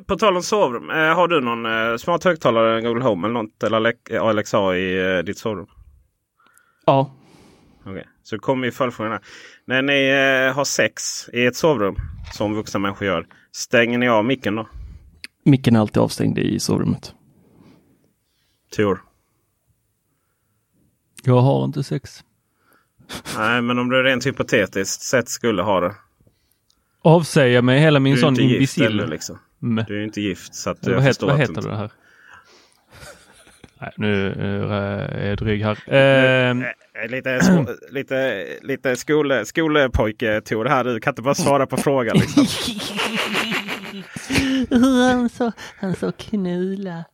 [0.07, 0.91] På tal om sovrum.
[0.91, 3.63] Eh, har du någon eh, smart högtalare, Google Home eller något?
[3.63, 5.67] Eller Alexa i eh, ditt sovrum?
[6.87, 7.15] Ja.
[7.87, 9.21] Okej, Så kommer ju följdfrågorna.
[9.65, 10.09] När ni
[10.49, 11.97] eh, har sex i ett sovrum,
[12.33, 14.69] som vuxna människor gör, stänger ni av micken då?
[15.45, 17.15] Micken är alltid avstängd i sovrummet.
[18.77, 19.03] Tor?
[21.25, 22.25] Jag har inte sex.
[23.37, 25.95] Nej, men om du rent hypotetiskt sett skulle ha det.
[27.03, 29.07] Avsäger mig hela min sån imbecill.
[29.11, 29.39] liksom.
[29.63, 29.85] Mm.
[29.89, 31.59] Du är ju inte gift så att jag vad, heter, förstår vad att heter du
[31.61, 31.91] inte- det här?
[33.81, 34.73] Nej, nu eh,
[35.23, 35.79] är jag dryg här.
[35.95, 37.41] Ehm, Eh, Lite,
[37.91, 40.85] lite, lite skole, skolpojke Tor här.
[40.85, 42.17] Du kan inte bara svara på frågan.
[42.17, 42.47] Liksom.
[44.81, 47.05] Han sa, han sa knula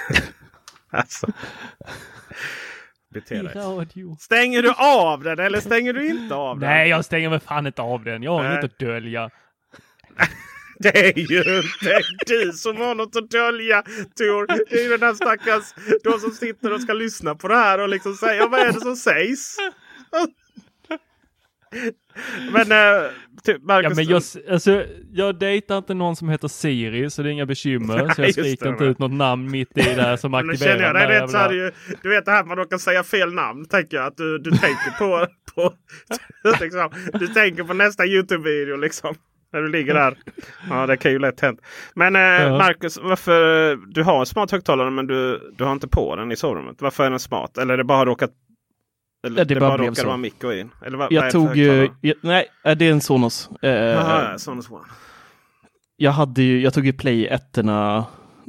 [0.90, 1.26] Alltså.
[4.18, 6.68] Stänger du av den eller stänger du inte av den?
[6.70, 8.22] nej, jag stänger mig fan inte av den.
[8.22, 9.30] Jag har inget att dölja.
[10.82, 13.82] Det är ju inte du som har något att dölja
[14.18, 14.46] Tor.
[14.70, 15.64] Det är ju den där stackars
[16.04, 18.80] de som sitter och ska lyssna på det här och liksom säga vad är det
[18.80, 19.56] som sägs.
[22.52, 23.10] Men äh,
[23.44, 24.22] typ Marcus, Ja, men jag,
[24.54, 28.14] alltså, jag dejtar inte någon som heter Siri så det är inga bekymmer.
[28.14, 31.10] så jag skriker det, inte ut något namn mitt i där som Men nu aktiverar
[31.10, 33.64] jag så här, jävla- ju, Du vet det här man råkar säga fel namn.
[33.68, 35.72] Tänker jag att du, du tänker på, på
[36.60, 39.14] liksom, Du tänker på nästa Youtube-video liksom.
[39.52, 40.18] När du ligger där.
[40.70, 41.60] Ja det kan ju lätt hänt.
[41.94, 42.58] Men eh, Ja.
[42.58, 46.36] Marcus, varför du har en smart högtalare men du, du har inte på den i
[46.36, 46.82] sovrummet.
[46.82, 47.58] Varför är den smart?
[47.58, 48.30] Eller är det bara råkat
[49.26, 49.94] Eller Ja, det det, bara bara blev så.
[50.44, 50.70] och in?
[50.86, 53.50] Eller vad, vad Jag för tog ju, jag, nej, äh, det är en Sonos.
[53.62, 54.84] Eh, Jaha, ja, Sonos One.
[55.96, 57.58] jag, hade ju, jag tog ju Play 1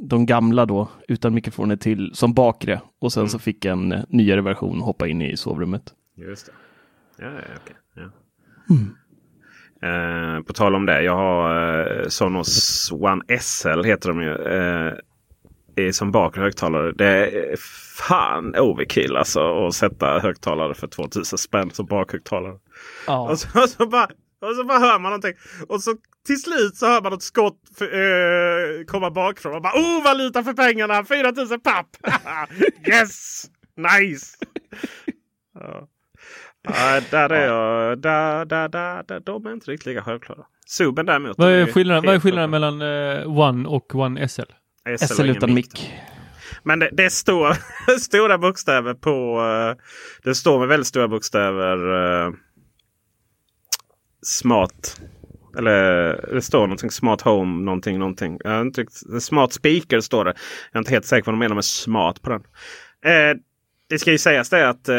[0.00, 2.80] de gamla då, utan mikrofoner till som bakre.
[3.00, 3.28] Och sen Mm.
[3.28, 5.82] så fick en eh, nyare version hoppa in i sovrummet.
[6.16, 6.52] Just det.
[7.24, 7.76] Ja, ja, okej.
[7.94, 8.02] Ja.
[9.82, 11.02] Eh, på tal om det.
[11.02, 14.34] Jag har eh, Sonos One SL heter de ju.
[14.34, 14.92] Eh,
[15.92, 16.92] som bakre högtalare.
[16.92, 17.56] Det är
[17.98, 22.58] fan overkill alltså att sätta högtalare för 2000 spänn som bakhögtalare.
[23.06, 23.30] Ja.
[23.30, 24.08] Och, så, och, så bara,
[24.40, 25.34] och så bara hör man någonting.
[25.68, 25.94] Och så
[26.26, 29.54] till slut så hör man ett skott för, eh, komma bakifrån.
[29.54, 31.04] Och bara oh valuta för pengarna!
[31.04, 31.86] 4000 papp!
[32.88, 33.44] yes!
[33.76, 34.36] Nice!
[35.54, 35.88] ja.
[36.62, 37.98] Ja, där är jag.
[37.98, 39.20] Där, där, där, där.
[39.20, 40.44] De är inte riktigt lika självklara.
[40.66, 41.38] Suben däremot.
[41.38, 44.42] Vad är den skillnaden, vad är skillnaden mellan eh, One och One SL?
[44.98, 45.92] SL SL utan mick.
[46.62, 47.56] Men det, det står
[47.98, 49.40] stora bokstäver på...
[49.40, 49.84] eh,
[50.24, 51.76] det står med väldigt stora bokstäver
[52.26, 52.32] eh,
[54.22, 55.00] Smart.
[55.58, 58.38] Eller det står någonting Smart Home någonting någonting.
[58.44, 60.34] Jag har inte riktigt, smart Speaker står det.
[60.72, 62.42] Jag är inte helt säker på vad de menar med smart på den.
[63.04, 63.36] Eh,
[63.88, 64.96] det ska ju sägas det att eh,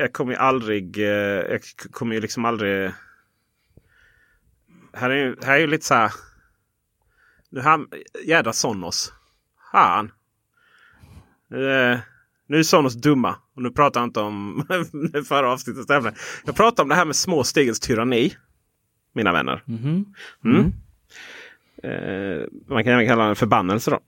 [0.00, 0.98] jag kommer ju aldrig...
[0.98, 1.04] Eh,
[1.50, 2.90] jag kommer ju liksom aldrig...
[4.92, 6.12] Här är ju, här är ju lite så här...
[7.50, 7.86] Nu här,
[8.24, 9.12] jädra Sonos.
[9.72, 10.12] Fan.
[11.50, 11.98] Eh,
[12.46, 13.36] nu är Sonos dumma.
[13.54, 14.66] Och nu pratar jag inte om
[15.28, 16.14] förra avsnittets ämne.
[16.44, 18.36] Jag pratar om det här med små stegens tyranni.
[19.12, 19.62] Mina vänner.
[19.66, 20.14] Mhm.
[20.44, 20.72] Mm.
[21.82, 24.00] Eh, man kan även kalla den förbannelse då.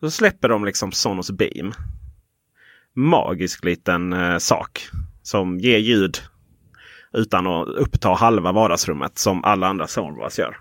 [0.00, 1.72] Så släpper de liksom Sonos Beam.
[2.98, 4.88] Magisk liten eh, sak.
[5.22, 6.18] Som ger ljud
[7.12, 10.58] utan att uppta halva vardagsrummet som alla andra soundbars gör.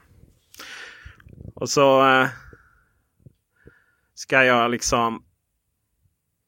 [1.56, 2.28] Och så eh,
[4.16, 5.24] ska jag liksom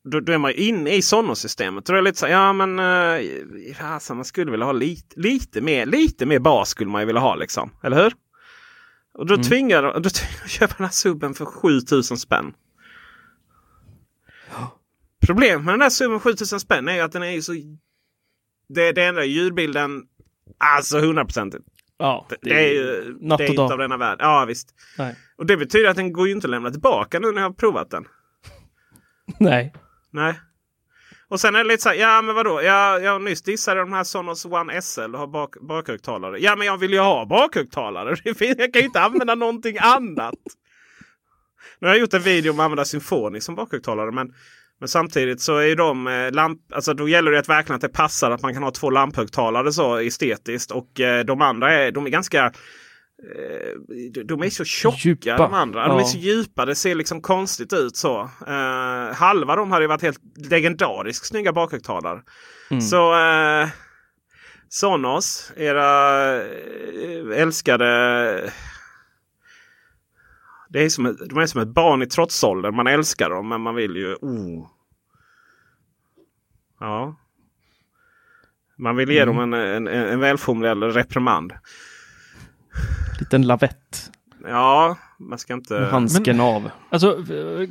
[0.04, 1.86] då, då är man ju inne i Sonos-systemet.
[1.86, 5.62] Då är det lite så ja men eh, alltså, man skulle vilja ha lite, lite,
[5.62, 7.72] mer, lite mer bas skulle man ju vilja ha liksom.
[7.84, 8.14] Eller hur?
[9.14, 12.54] Och då tvingar de då tvingar jag köpa den här subben för 7000 spänn.
[15.30, 17.54] Problemet med den här subben 7000 spänn är ju att den är ju så...
[18.70, 20.04] Det, det enda ljudbilden,
[20.58, 21.56] alltså 100%.
[21.98, 23.72] Ja, Det, det är ju natt och inte dag.
[23.72, 24.18] av denna värld.
[24.22, 24.70] Ja visst.
[24.98, 25.16] Nej.
[25.38, 27.54] Och det betyder att den går ju inte att lämna tillbaka nu när jag har
[27.54, 28.06] provat den.
[29.40, 29.74] Nej.
[30.12, 30.40] Nej.
[31.28, 32.62] Och sen är det lite så här, ja men vadå?
[32.62, 36.40] Jag, jag nyss dissade de här Sonos One SL och har bak, bakhögtalare.
[36.40, 38.16] Ja men jag vill ju ha bakhögtalare.
[38.24, 40.36] Jag kan ju inte använda någonting annat.
[41.80, 44.12] Nu har jag gjort en video om att använda Symfonic som bakhögtalare.
[44.12, 44.34] Men,
[44.80, 46.60] men samtidigt så är ju de eh, lamp...
[46.74, 49.72] Alltså då gäller det att verkligen att det passar att man kan ha två lamphögtalare
[49.72, 50.72] så estetiskt.
[50.72, 52.46] Och eh, de andra är, de är ganska...
[52.46, 55.38] Eh, de är så tjocka Djupa.
[55.38, 55.88] de andra.
[55.88, 56.06] De är Ja.
[56.06, 56.66] så djupa.
[56.66, 58.22] Det ser liksom konstigt ut så.
[58.48, 62.20] Eh, halva de hade ju varit helt legendariskt snygga bakhögtalare.
[62.72, 62.82] Mm.
[62.82, 63.68] Så eh,
[64.70, 66.32] Sonos, era
[67.36, 68.52] älskade...
[70.70, 72.76] Det är som ett, de är som ett barn i trotsåldern.
[72.76, 74.16] Man älskar dem men man vill ju...
[74.16, 74.70] Oh.
[76.80, 77.16] Ja.
[78.78, 81.54] Man vill ge dem en, en, en välformulerad reprimand.
[83.20, 84.12] Liten lavett.
[84.50, 85.88] Ja, man ska inte...
[85.92, 86.70] Handsken av.
[86.90, 87.18] Alltså,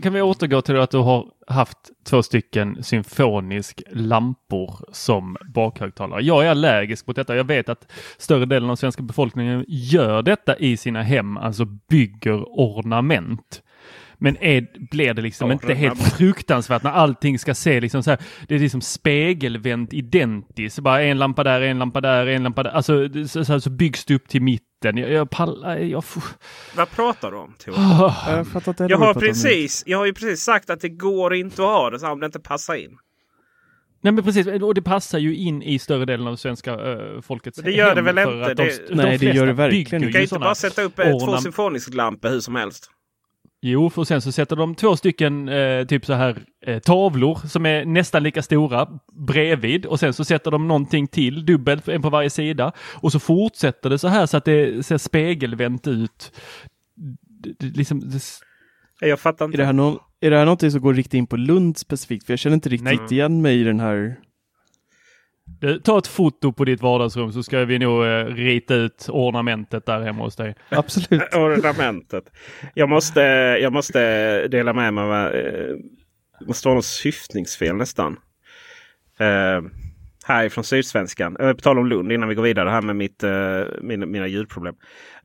[0.02, 6.22] kan vi återgå till att du har haft två stycken symfonisk lampor som bakhögtalare.
[6.22, 7.36] Jag är allergisk mot detta.
[7.36, 12.44] Jag vet att större delen av svenska befolkningen gör detta i sina hem, alltså bygger
[12.48, 13.62] ornament.
[14.20, 18.18] Men är, blir det liksom inte helt fruktansvärt när allting ska se liksom så här,
[18.48, 20.78] det är liksom spegelvänt identiskt.
[20.78, 22.70] Bara en lampa där, en lampa där, en lampa där.
[22.70, 24.96] Alltså så, så, så byggs det upp till mitten.
[24.96, 26.22] Jag, jag pallar, jag får...
[26.76, 27.74] Vad pratar du om Tor?
[28.88, 31.98] Jag, har, precis, jag har ju precis sagt att det går inte att ha det
[31.98, 32.98] så här om det inte passar in.
[34.00, 37.58] Nej men precis, och det passar ju in i större delen av svenska uh, folkets
[37.58, 38.50] Det gör det väl för inte?
[38.50, 40.06] att de, Det- de Nej, det flesta gör det verkligen inte.
[40.06, 42.90] Du kan ju inte bara sätta upp två symfoniska lampor hur som helst.
[43.60, 47.66] Jo, för sen så sätter de två stycken eh, typ så här eh, tavlor som
[47.66, 48.88] är nästan lika stora
[49.26, 53.18] bredvid och sen så sätter de någonting till dubbelt, en på varje sida och så
[53.20, 56.32] fortsätter det så här så att det ser spegelvänt ut.
[57.58, 58.02] Det, liksom,
[59.00, 59.64] Jag fattar Är det, inte.
[59.64, 62.26] här nå- är det här någonting som går riktigt in på Lund specifikt?
[62.26, 63.06] För jag känner inte riktigt Nej.
[63.10, 64.16] igen mig i den här.
[65.60, 69.86] Det, ta ett foto på ditt vardagsrum så ska vi nog eh, rita ut ornamentet
[69.86, 70.54] där hemma hos dig.
[70.68, 71.22] Absolut.
[71.34, 72.24] Ornamentet.
[72.74, 73.20] Jag måste,
[73.60, 75.34] jag måste dela med mig av...
[75.34, 75.76] Eh,
[76.46, 78.16] måste vara något syftningsfel nästan.
[79.18, 79.60] Eh,
[80.28, 81.36] här från Sydsvenskan.
[81.40, 84.26] Eh, på tal om Lund innan vi går vidare här med mitt, eh, mina, mina
[84.26, 84.74] ljudproblem.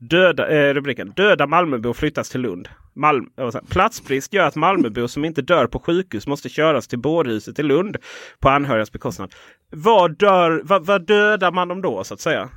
[0.09, 1.13] Döda, eh, rubriken.
[1.15, 2.69] Döda Malmöbor flyttas till Lund.
[2.93, 7.59] Malm, här, platsbrist gör att Malmöbor som inte dör på sjukhus måste köras till bårhuset
[7.59, 7.97] i Lund
[8.39, 9.33] på anhörigas bekostnad.
[9.69, 12.49] Vad, dör, vad, vad dödar man dem då så att säga?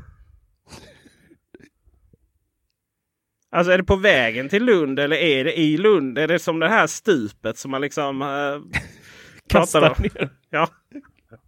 [3.51, 6.19] Alltså är det på vägen till Lund eller är det i Lund?
[6.19, 8.73] Är det som det här stupet som man liksom eh, om?
[9.49, 10.29] Kastar ner.
[10.51, 10.69] Ja.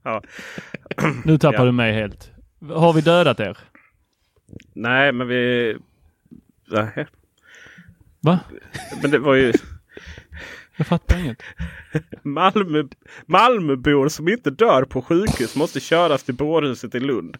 [0.02, 0.22] ja.
[1.24, 1.64] Nu tappar Ja.
[1.64, 2.30] du mig helt.
[2.72, 3.58] Har vi dödat er?
[4.74, 5.76] Nej, men vi...
[6.70, 7.06] Nej.
[8.20, 8.40] Va?
[9.02, 9.52] Men det var ju
[10.78, 11.42] Jag fattar inget.
[12.22, 12.84] Malmö,
[13.26, 17.36] Malmöbor som inte dör på sjukhus måste köras till bårhuset i Lund.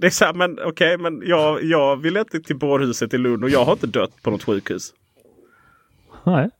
[0.00, 3.44] Det är så här, men okej, men jag, jag vill inte till bårhuset i Lund
[3.44, 4.94] och jag har inte dött på något sjukhus.
[6.24, 6.50] Nej.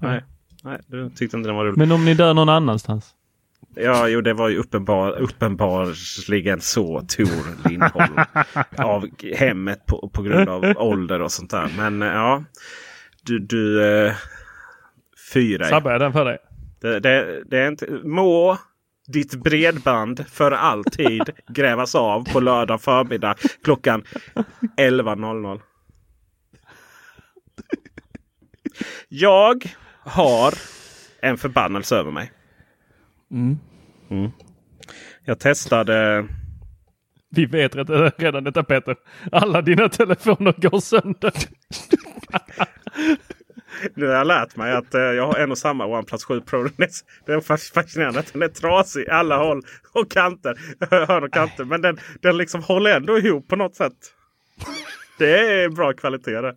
[0.00, 0.24] Nej,
[0.62, 1.78] nej du tyckte inte den var rolig.
[1.78, 3.14] Men om ni dör någon annanstans?
[3.74, 8.18] Ja, jo, det var ju uppenbar, uppenbarligen så Tor Lindholm.
[8.78, 11.70] av hemmet på, på grund av ålder och sånt där.
[11.76, 12.44] Men eh, ja,
[13.22, 14.14] du, du eh,
[15.32, 15.64] fyra.
[15.64, 16.38] Sabbar jag den för dig?
[16.80, 18.58] Det, det, det är inte, må
[19.06, 24.02] ditt bredband för alltid grävas av på lördag förmiddag klockan
[24.76, 25.60] 11.00.
[29.08, 29.64] Jag
[30.00, 30.54] har
[31.20, 32.32] en förbannelse över mig.
[33.30, 33.58] Mm.
[34.10, 34.30] Mm.
[35.24, 36.26] Jag testade...
[37.30, 37.74] Vi vet
[38.18, 38.96] redan detta Peter.
[39.32, 41.32] Alla dina telefoner går sönder.
[43.94, 46.68] Nu har jag lärt mig att eh, jag har en och samma OnePlus 7 Pro.
[47.26, 49.62] Det är fas- fascinerande att den är trasig i alla håll
[49.92, 50.58] och kanter.
[51.06, 51.64] Hörn och kanter.
[51.64, 53.92] Men den, den liksom håller ändå ihop på något sätt.
[55.18, 56.56] Det är bra kvalitet det.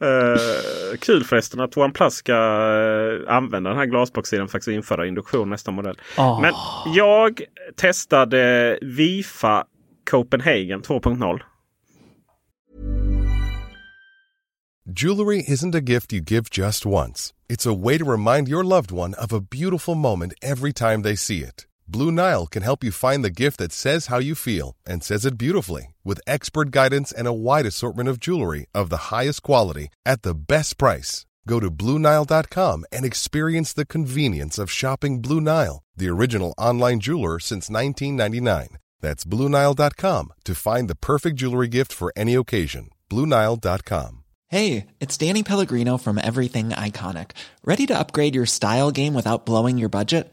[0.00, 5.50] Eh, kul förresten att OnePlus ska uh, använda den här glasboxsidan faktiskt och införa induktion
[5.50, 6.00] nästa modell.
[6.16, 6.40] Ah.
[6.40, 6.52] Men
[6.94, 7.40] jag
[7.76, 9.64] testade Vifa
[10.10, 11.40] Copenhagen 2.0.
[14.86, 17.32] Jewelry isn't a gift you give just once.
[17.48, 21.16] It's a way to remind your loved one of a beautiful moment every time they
[21.16, 21.66] see it.
[21.86, 25.24] Blue Nile can help you find the gift that says how you feel and says
[25.24, 29.88] it beautifully with expert guidance and a wide assortment of jewelry of the highest quality
[30.04, 31.26] at the best price.
[31.46, 37.38] Go to BlueNile.com and experience the convenience of shopping Blue Nile, the original online jeweler
[37.38, 38.78] since 1999.
[39.00, 42.88] That's BlueNile.com to find the perfect jewelry gift for any occasion.
[43.10, 44.24] BlueNile.com.
[44.48, 47.32] Hey, it's Danny Pellegrino from Everything Iconic.
[47.64, 50.32] Ready to upgrade your style game without blowing your budget?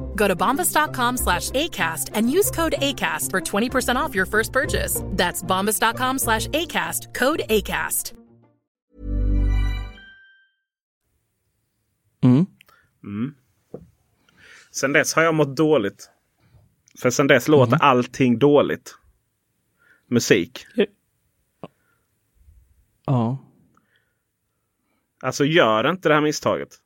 [0.15, 5.01] Go to bombas.com slash ACAST and use code ACAST for 20% off your first purchase.
[5.05, 8.13] That's bombas.com slash ACAST, code ACAST.
[12.23, 12.45] Mm.
[13.03, 13.35] Mm.
[14.71, 16.09] Sen dess har jag mått dåligt.
[16.99, 18.95] För sen dess låter allting dåligt.
[20.07, 20.65] Musik.
[23.05, 23.37] Ja.
[25.21, 26.79] Alltså gör inte det här misstaget.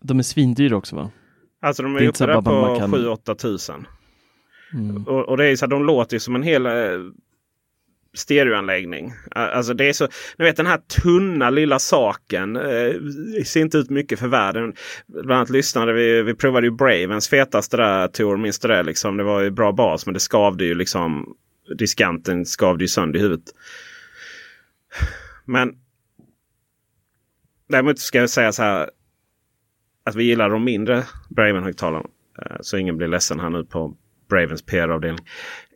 [0.00, 1.10] De är svindyra också va?
[1.62, 3.86] Alltså de är, är uppe där på kan- 7-8 tusen.
[4.74, 5.06] Mm.
[5.06, 6.72] Och, och det är så här, de låter ju som en hel eh,
[8.14, 9.12] stereoanläggning.
[9.30, 12.56] Alltså det är så, ni vet den här tunna lilla saken.
[12.56, 12.92] Eh,
[13.44, 14.74] ser inte ut mycket för världen.
[15.06, 18.82] Bland annat lyssnade vi, vi provade ju Bravens fetaste där Tor, minns du det?
[18.82, 21.34] Liksom, det var ju bra bas men det skavde ju liksom.
[21.78, 23.44] Diskanten skavde ju sönder i huvudet.
[25.44, 25.72] Men
[27.68, 28.90] däremot ska jag säga så här.
[30.08, 32.06] Att vi gillar de mindre Braven-högtalarna.
[32.42, 33.96] Eh, Så ingen blir ledsen här nu på
[34.28, 35.26] Bravens PR-avdelning.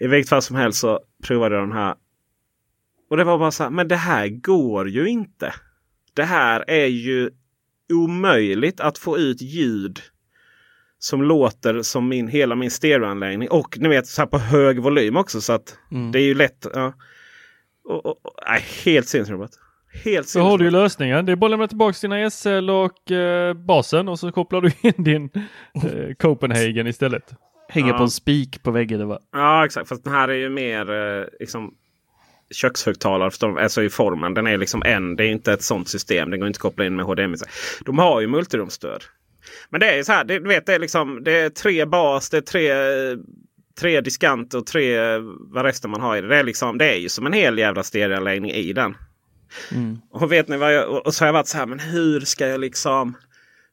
[0.01, 1.95] I vilket fall som helst så provade jag den här.
[3.11, 5.55] Och det var bara så här, men det här går ju inte.
[6.15, 7.31] Det här är ju
[7.93, 10.01] omöjligt att få ut ljud
[10.99, 13.51] som låter som min, hela min stereoanläggning.
[13.51, 15.41] Och ni vet så här på hög volym också.
[15.41, 16.13] Så att Mm.
[16.13, 16.67] det är ju lätt.
[16.75, 16.95] Ja.
[17.85, 19.51] Och, och, och, nej, helt sinnesrubbat.
[20.05, 21.27] Helt Så har du ju lösningen.
[21.27, 24.71] Det är bara att lämna tillbaka dina SL och eh, basen och så kopplar du
[24.83, 25.31] in din
[25.75, 27.33] eh, Copenhagen istället.
[27.69, 27.97] Hänger Ja.
[27.97, 28.99] på en spik på väggen.
[28.99, 29.19] Det var.
[29.33, 29.89] Ja exakt.
[29.89, 31.75] Fast den här är ju mer eh, liksom,
[32.55, 33.31] kökshögtalare.
[33.31, 33.61] Förstår du?
[33.61, 34.35] Alltså i formen.
[34.35, 35.17] Den är liksom en.
[35.17, 36.31] Det är inte ett sånt system.
[36.31, 37.37] Den går inte att koppla in med HDMI.
[37.85, 39.03] De har ju multirumsstöd.
[39.71, 40.25] Men det är ju så här.
[40.25, 42.31] Det, du vet, det, är liksom, det är tre bas.
[42.31, 42.71] Det är tre,
[43.81, 44.99] tre diskant och tre
[45.53, 46.29] vad resten man har i det.
[46.29, 48.95] Det är, liksom, det är ju som en hel jävla stereoanläggning i den.
[49.73, 49.99] Mm.
[50.11, 51.67] Och vet ni vad jag, och så har jag varit så här.
[51.67, 53.17] Men hur ska jag liksom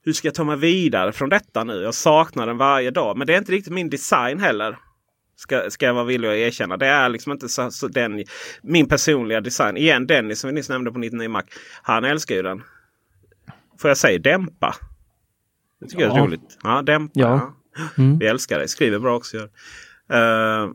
[0.03, 1.81] hur ska jag ta mig vidare från detta nu?
[1.81, 3.17] Jag saknar den varje dag.
[3.17, 4.77] Men det är inte riktigt min design heller.
[5.35, 6.77] Ska, ska jag vara villig att erkänna.
[6.77, 8.23] Det är liksom inte så, så den,
[8.61, 9.77] min personliga design.
[9.77, 11.43] Igen Dennis som vi nyss nämnde på 99 Mac.
[11.81, 12.63] Han älskar ju den.
[13.79, 14.75] Får jag säga dämpa?
[15.79, 16.23] Det tycker jag är Ja.
[16.25, 16.57] roligt.
[16.63, 17.19] Ja, dämpa.
[17.19, 17.55] Ja.
[17.75, 18.03] Ja.
[18.03, 18.19] Mm.
[18.19, 18.67] Vi älskar det.
[18.67, 19.37] Skriver bra också.
[19.37, 19.49] Gör.
[20.63, 20.73] Uh,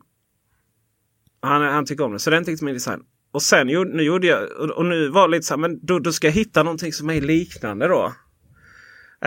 [1.40, 2.18] han, han tycker om det.
[2.18, 3.02] Så det är inte riktigt min design.
[3.34, 5.86] Och sen gjorde, nu gjorde jag, och, och nu var det lite så här, men
[5.86, 8.12] då, då ska jag hitta någonting som är liknande då.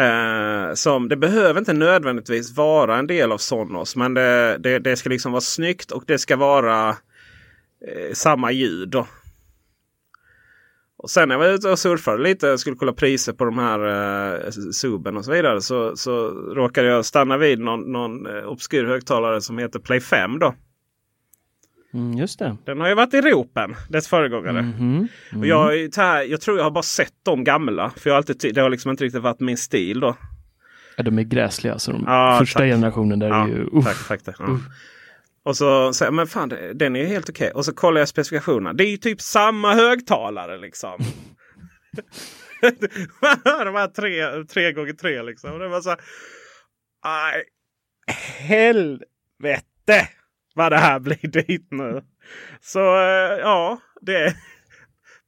[0.01, 3.95] Eh, som, det behöver inte nödvändigtvis vara en del av Sonos.
[3.95, 8.89] Men det, det, det ska liksom vara snyggt och det ska vara eh, samma ljud.
[8.89, 9.07] Då.
[10.97, 13.57] Och sen när jag var ute och surfade lite och skulle kolla priser på de
[13.57, 13.79] här
[14.45, 15.61] eh, Suben och så vidare.
[15.61, 20.39] Så, så råkade jag stanna vid någon, någon eh, obskyr högtalare som heter Play 5.
[20.39, 20.53] Då.
[21.97, 22.57] Mm, just det.
[22.65, 24.61] Den har ju varit i ropen, dess föregångare.
[24.61, 25.07] Mhm.
[25.37, 27.89] Och jag, är ju så här, jag tror jag har bara sett de gamla.
[27.97, 30.15] För jag har alltid, det har liksom inte riktigt varit min stil då.
[30.97, 31.79] Ja, de är gräsliga.
[31.79, 32.67] Så de Ja, första tack.
[32.69, 33.69] generationen där Ja, är ju...
[33.73, 34.07] Uff.
[34.07, 34.59] tack, tack, ja.
[35.43, 37.51] Och så säger jag, men fan den är ju helt okej.
[37.51, 38.73] Och så kollar jag specifikationerna.
[38.73, 40.99] Det är ju typ samma högtalare liksom.
[43.43, 45.51] de här tre, tre gånger tre liksom.
[45.53, 45.99] Och det var så här,
[47.01, 47.43] aj,
[48.39, 50.07] helvete
[50.57, 52.01] vad det här blir dyrt nu.
[52.61, 54.35] Så eh, ja, det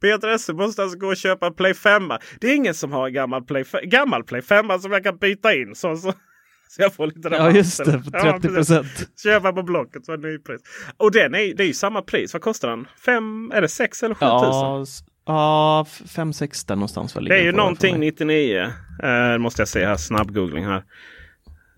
[0.02, 2.04] Peter Esse måste alltså gå och köpa en Play 5.
[2.42, 5.56] Det är ingen som har en gammal Play, gammal Play 5 som jag kan byta
[5.56, 5.76] in.
[5.76, 6.12] Så, så,
[6.70, 7.92] så jag får lite Ja, just det.
[7.92, 8.56] För Ja, 30 precis.
[8.56, 9.10] procent.
[9.24, 10.62] Köpa på Blocket är det nypris.
[10.98, 12.34] Och den är, det är ju samma pris.
[12.34, 12.88] Vad kostar den?
[13.06, 14.30] Fem, är det 6 eller 7 tusen?
[14.42, 17.16] Ja, s- ja, 5-6 där någonstans.
[17.16, 18.12] Väl Det är ju på någonting för mig.
[18.12, 18.72] 99.
[19.04, 19.96] Eh, måste jag se här.
[19.96, 20.84] Snabb-googling här.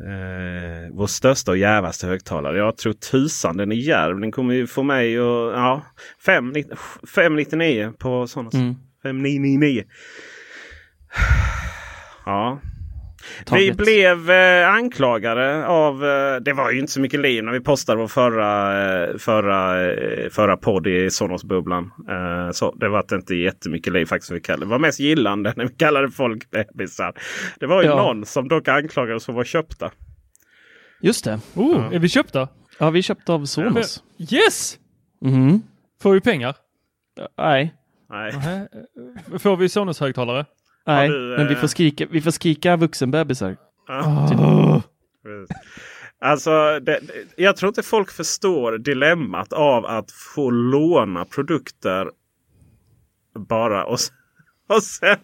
[0.02, 2.58] Eh, vår största och jävaste högtalare.
[2.58, 4.20] Jag tror tusan den är järv.
[4.20, 5.24] Den kommer ju få mig att...
[5.54, 5.82] Ja,
[6.26, 6.54] 5,
[7.16, 8.50] 599 på sådana.
[8.54, 8.76] Mm.
[9.04, 9.84] 599.
[12.26, 12.60] Ja.
[13.40, 13.78] Vi taget.
[13.78, 16.06] blev eh, anklagade av...
[16.06, 19.92] Eh, det var ju inte så mycket liv när vi postade vår förra, eh, förra,
[19.92, 21.92] eh, förra podd i Sonos-bubblan.
[22.10, 24.28] Eh, så det var inte jättemycket liv faktiskt.
[24.28, 24.66] som Vi kallade.
[24.66, 27.14] Det var mest gillande när vi kallade folk bebisar.
[27.60, 27.96] Det var ju Ja.
[27.96, 29.92] någon som dock anklagade oss för att vara köpta.
[31.02, 31.40] Just det.
[31.56, 32.48] Oh, Är vi köpta?
[32.80, 34.04] Ja, vi köpte av Sonos.
[34.34, 34.78] Yes!
[35.22, 35.62] Mhm.
[36.02, 36.56] Får vi pengar?
[37.38, 37.74] Nej.
[38.10, 38.32] Nej.
[39.40, 40.46] Får vi Sonos-högtalare?
[40.88, 43.58] Nej, du, men vi eh, får skrika, vi får skrika vuxenbebisar.
[46.22, 47.00] Alltså, det,
[47.36, 52.12] jag tror inte folk förstår dilemmat av att få låna produkter
[53.50, 53.98] bara och,
[54.68, 55.18] och sen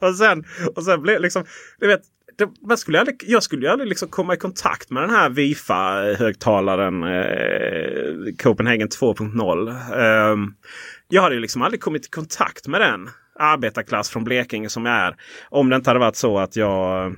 [0.00, 0.44] och sen,
[0.76, 1.44] och sen blir liksom,
[1.78, 2.02] du vet,
[2.38, 5.30] det, man skulle aldrig, jag skulle ju aldrig liksom komma i kontakt med den här
[5.30, 9.94] Wifa-högtalaren eh, Copenhagen 2.0.
[9.94, 10.54] Ehm,
[11.08, 13.10] jag hade ju liksom aldrig kommit i kontakt med den
[13.40, 15.16] arbetarklass från Blekinge som jag är.
[15.48, 17.14] Om det inte hade varit så att jag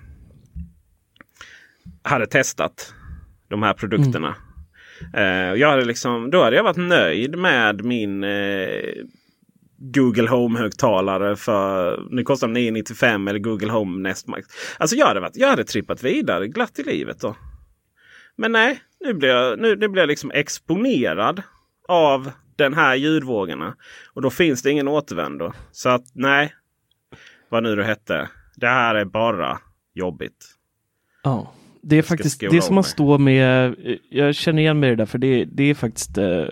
[2.02, 2.94] hade testat
[3.48, 4.34] de här produkterna.
[5.14, 5.58] Mm.
[5.58, 8.68] jag hade liksom, då hade jag varit nöjd med min eh,
[9.82, 14.48] Google Home-högtalare för nu kostar de 995 eller Google Home Nest Max.
[14.78, 17.36] Alltså jag hade, varit, jag hade trippat vidare glatt i livet då.
[18.36, 21.42] Men nej, nu blir jag, nu, nu blir jag liksom exponerad
[21.88, 23.76] av den här ljudvågorna.
[24.14, 25.52] Och då finns det ingen återvändo.
[25.72, 26.54] Så att nej,
[27.48, 28.28] vad nu det hette.
[28.56, 29.58] Det här är bara
[29.94, 30.46] jobbigt.
[31.22, 32.80] Ja, det är faktiskt det är som mig.
[32.80, 33.76] att stå med,
[34.10, 36.44] jag känner igen mig i det där för det, det är faktiskt eh,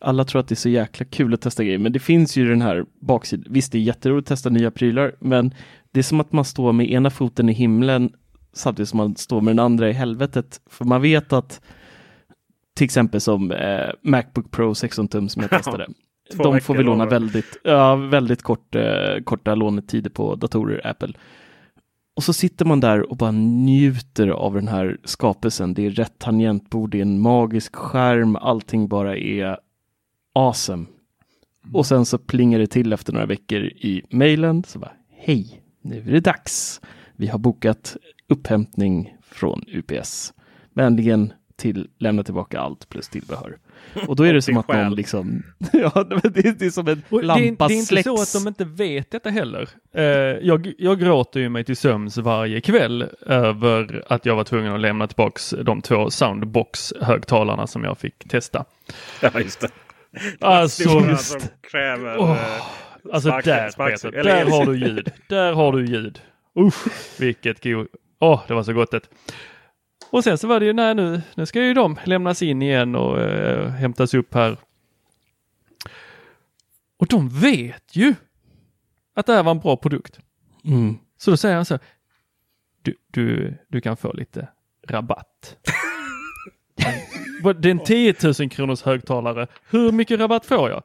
[0.00, 2.48] alla tror att det är så jäkla kul att testa grejer, men det finns ju
[2.48, 3.52] den här baksidan.
[3.52, 5.54] Visst, det är jätteroligt att testa nya prylar, men
[5.90, 8.12] det är som att man står med ena foten i himlen
[8.52, 10.60] samtidigt som man står med den andra i helvetet.
[10.66, 11.60] För man vet att
[12.74, 15.88] till exempel som eh, Macbook Pro 16 tum som jag testade.
[16.36, 21.12] De får vi låna väldigt, ja, väldigt kort, eh, korta lånetider på datorer, Apple.
[22.16, 25.74] Och så sitter man där och bara njuter av den här skapelsen.
[25.74, 29.58] Det är rätt tangentbord, det är en magisk skärm, allting bara är
[30.34, 30.86] awesome.
[31.72, 34.64] Och sen så plingar det till efter några veckor i mejlen.
[34.64, 36.80] Så bara, hej, nu är det dags.
[37.16, 37.96] Vi har bokat
[38.28, 40.32] upphämtning från UPS.
[40.74, 43.56] Vänligen till lämna tillbaka allt plus tillbehör.
[44.08, 44.94] Och då är det som att någon själ.
[44.96, 45.42] liksom,
[45.72, 48.04] ja det, är- det är som en Och det, är- lampa det är inte släcks.
[48.04, 49.68] så att de inte vet detta heller.
[49.94, 50.02] Eh,
[50.42, 54.80] jag, jag gråter ju mig till sömns varje kväll över att jag var tvungen att
[54.80, 58.64] lämna tillbaks de två soundbox-högtalarna som jag fick testa.
[59.22, 59.68] Ja, just det.
[60.40, 61.30] Alltså, visst.
[61.30, 61.40] som
[61.70, 62.18] kräver...
[62.18, 62.36] Eh,
[63.12, 65.12] Alltså spark- där spark- Peter, eller där har du ljud.
[65.28, 66.20] Där har du ljud.
[66.58, 66.86] Usch,
[67.20, 67.86] vilket god.
[68.20, 69.00] Åh, det var så gott det.
[70.10, 72.94] Och sen så var det ju, nej nu, nu ska ju de lämnas in igen
[72.94, 74.56] och eh, hämtas upp här.
[76.98, 78.14] Och de vet ju
[79.14, 80.20] att det här var en bra produkt.
[80.64, 80.98] Mm.
[81.18, 81.82] Så då säger han så här,
[82.82, 84.48] du, du, du kan få lite
[84.88, 85.56] rabatt.
[87.58, 89.46] Det är en 10 000 kronors högtalare.
[89.70, 90.82] Hur mycket rabatt får jag?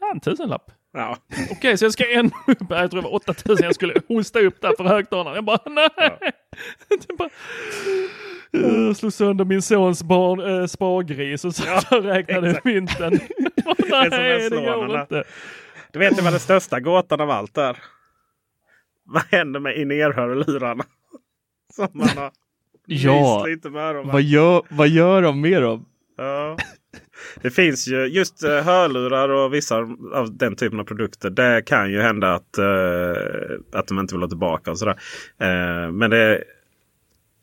[0.00, 0.70] Ja, en tusenlapp.
[0.92, 1.16] Ja.
[1.50, 2.32] Okej, så jag ska upp.
[2.70, 5.34] Jag tror det var 8000 jag skulle hosta upp där för högtalaren.
[5.34, 6.32] Jag bara, nej.
[7.18, 7.30] Bara,
[8.50, 12.64] jag slog sönder min sons barn, äh, spargris och så jag räknade exakt.
[12.64, 13.12] mynten.
[13.66, 14.86] Åh, nej, det SMS-lånarna.
[14.86, 15.24] går inte.
[15.92, 17.76] Du vet vad den största gåtan av allt är?
[19.04, 20.84] Vad händer med in-ear-hörlurarna?
[21.74, 22.30] Som man har
[22.86, 24.08] Ja, lite med dem.
[24.08, 25.84] vad gör, vad gör de med dem?
[26.16, 26.56] Ja.
[27.42, 29.76] Det finns ju just eh, hörlurar och vissa
[30.14, 31.30] av den typen av produkter.
[31.30, 34.96] Det kan ju hända att, eh, att de inte vill ha tillbaka och sådär.
[35.40, 36.44] Eh, men det,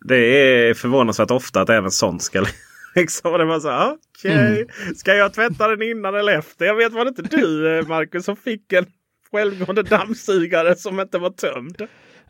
[0.08, 2.46] det är förvånansvärt ofta att även sånt ska
[2.96, 3.32] liksom.
[3.32, 6.66] Det var så här, okej, ska jag tvätta den innan eller efter?
[6.66, 8.86] Jag vet var det inte du eh, Marcus som fick en
[9.32, 11.88] självgående dammsugare som inte var tömd?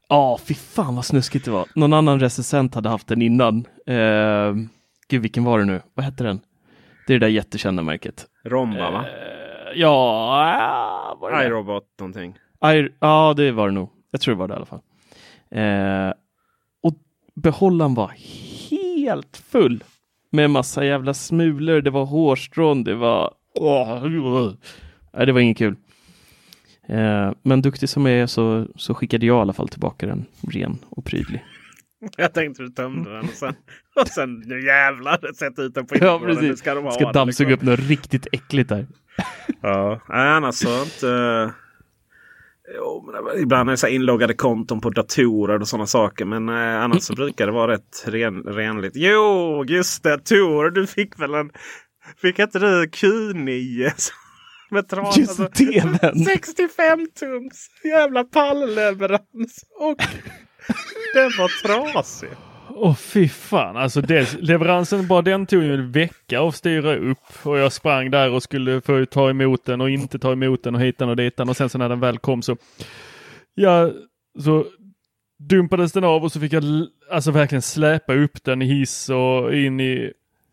[0.09, 1.67] Ja, fy fan vad snuskigt det var.
[1.75, 3.65] Någon annan recensent hade haft den innan.
[3.87, 4.53] Eh,
[5.09, 5.81] gud, vilken var det nu?
[5.93, 6.39] Vad hette den?
[7.07, 8.25] Det är det där jättekända märket.
[8.45, 9.05] Romba va?
[9.07, 12.31] Eh, ja, var det iRobot någonting.
[12.73, 13.89] I, ja, det var det nog.
[14.11, 14.81] Jag tror det var det i alla fall.
[15.51, 16.13] Eh,
[17.35, 18.11] behållaren var
[18.69, 19.83] helt full
[20.31, 21.81] med massa jävla smulor.
[21.81, 22.83] Det var hårstrån.
[22.83, 23.33] Det var...
[25.17, 25.75] Nej, det var inget kul.
[26.87, 30.25] Eh, men duktig som jag är så, så skickade jag i alla fall tillbaka den
[30.51, 31.43] ren och prydlig.
[32.17, 33.53] Jag tänkte du tömde den och sen,
[34.01, 36.35] och sen nu jävlar sätt ut den på Ja, innergården.
[36.35, 36.59] Nu precis.
[36.59, 37.69] ska de ha Ska dammsuga liksom.
[37.69, 38.87] upp något riktigt äckligt där.
[39.61, 41.07] Ja, nej, annars så inte...
[41.07, 41.53] Jo, men det var-
[43.41, 46.25] ibland är det så inloggade konton på datorer och sådana saker.
[46.25, 48.93] Men eh, annars så brukar det vara rätt ren, renligt.
[48.95, 50.17] Jo, just det!
[50.17, 51.49] Tor, du fick väl en...
[52.21, 53.91] Fick inte du Q9?
[54.69, 56.25] Med tran, Just TVn.
[56.25, 59.65] 65 tums jävla pallleverans.
[59.79, 59.97] Och
[61.13, 62.29] Den var trasig.
[62.77, 67.17] Åh fy fan, alltså dels, leveransen bara den tog ju en vecka att styra upp
[67.43, 70.75] och jag sprang där och skulle få ta emot den och inte ta emot den
[70.75, 72.57] och hitan och ditan och sen så när den väl kom så
[73.53, 73.91] ja,
[74.39, 74.65] så
[75.37, 76.63] dumpades den av och så fick jag
[77.11, 80.11] alltså verkligen släpa upp den i hiss och in i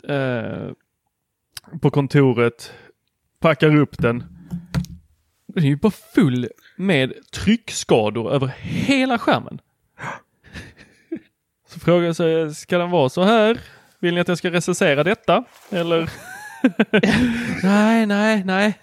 [0.08, 0.70] eh,
[1.80, 2.72] på kontoret,
[3.40, 4.24] packar upp den.
[5.46, 9.60] Den är ju bara full med tryckskador över hela skärmen.
[11.72, 13.58] Så frågar jag sig, ska den vara så här?
[13.98, 15.44] Vill ni att jag ska recensera detta?
[15.70, 16.10] Eller?
[17.62, 18.78] nej, nej, nej.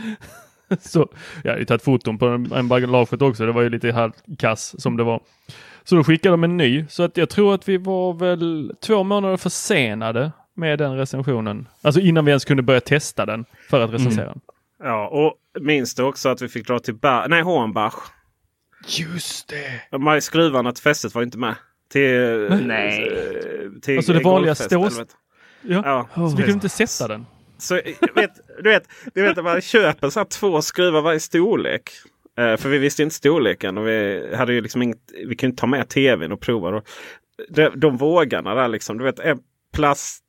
[0.80, 1.08] så
[1.44, 3.46] jag har ju tagit foton på bagaget också.
[3.46, 5.20] Det var ju lite halvkass som det var.
[5.84, 6.84] Så då skickade de en ny.
[6.88, 11.68] Så att jag tror att vi var väl två månader försenade med den recensionen.
[11.82, 14.40] Alltså innan vi ens kunde börja testa den för att recensera den.
[14.82, 17.94] Ja, och minns du också att vi fick dra till ba- nej, Hornbach?
[18.88, 19.80] Just det!
[19.98, 21.54] De skruvarna till fästet var inte med.
[21.92, 23.02] Till, Nej.
[23.08, 25.16] eh, till Alltså det vanliga golffest, stå- eller vet-
[25.62, 27.26] Ja, så vi kunde inte sätta den.
[27.58, 28.30] Så, jag vet,
[28.62, 28.82] du vet,
[29.14, 31.90] du vet att man köper så här två skruvar varje storlek.
[32.38, 35.60] Eh, för vi visste inte storleken och vi hade ju liksom inget, vi kunde inte
[35.60, 36.68] ta med tvn och prova.
[36.76, 36.84] Och
[37.48, 39.38] de, de vågarna där liksom, du vet en
[39.72, 40.23] plast.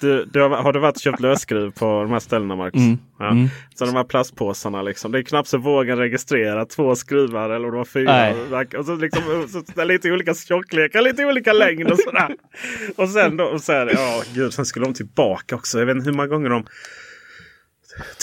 [0.00, 2.80] Du, du har, har du varit och köpt lösskruv på de här ställena Marcus?
[2.80, 2.98] Mm.
[3.18, 3.30] Ja.
[3.30, 3.48] Mm.
[3.74, 5.12] Så de här plastpåsarna liksom.
[5.12, 8.12] Det är knappt så vågen registrera två skruvar eller det var fyra.
[8.78, 9.22] Och så liksom
[9.74, 12.36] så lite olika tjocklekar, lite olika längd och sådär.
[12.96, 15.78] och sen då, och sen, ja gud, sen skulle de tillbaka också.
[15.78, 16.66] Jag vet inte hur många gånger de.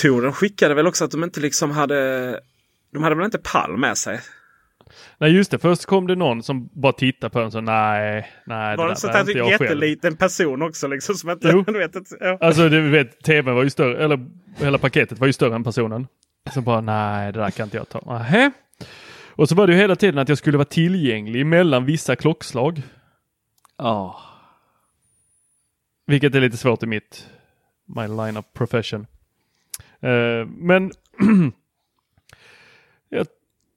[0.02, 2.40] De skickade väl också att de inte liksom hade
[2.94, 4.20] de hade väl inte pall med sig?
[5.18, 8.78] Nej just det, först kom det någon som bara tittade på den så nej, nej
[8.78, 9.62] Var det det så där var att inte jag själv.
[9.62, 11.16] jätteliten person också liksom?
[11.16, 11.62] Som inte, Jo.
[11.68, 12.38] du vet, inte- ja.
[12.42, 14.26] Alltså du vet, tvn var ju större, eller
[14.58, 16.08] hela paketet var ju större än personen.
[16.54, 18.02] Så bara nej, det där kan inte jag ta.
[18.06, 18.52] Nähä.
[19.36, 22.82] Och så var det ju hela tiden att jag skulle vara tillgänglig mellan vissa klockslag.
[23.78, 24.22] Ja.
[26.08, 27.28] Vilket är lite svårt i mitt
[27.96, 29.08] my line of profession.
[30.02, 30.92] Eh, men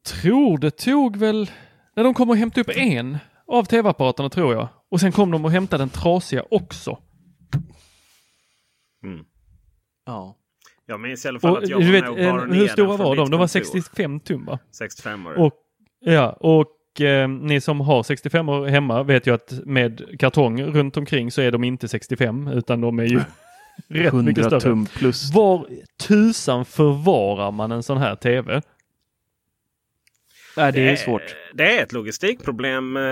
[0.05, 1.51] tror det tog väl
[1.97, 4.69] när de kom och hämtade upp en av tv-apparaterna tror jag.
[4.91, 6.99] Och sen kom de och hämtade den trasiga också.
[9.05, 9.25] Mm.
[10.07, 10.37] Ja.
[10.87, 12.69] Jag minns i alla fall Och, att jag du var vet, med och en, hur
[12.69, 13.31] stora var de?
[13.31, 13.47] De var kontor.
[13.47, 14.59] 65 tum va?
[14.79, 15.39] 65 år.
[15.39, 15.53] Och,
[16.01, 20.97] ja, och eh, ni som har 65 år hemma vet ju att med kartong runt
[20.97, 23.17] omkring så är de inte 65 utan de är ju
[23.89, 24.61] rätt mycket 100 större.
[24.61, 25.35] tum plus.
[25.35, 25.67] Var
[26.03, 28.63] tusan förvarar man en sån här tv?
[30.57, 31.37] Nej, det är svårt.
[31.55, 33.03] Det är ett logistikproblem eh,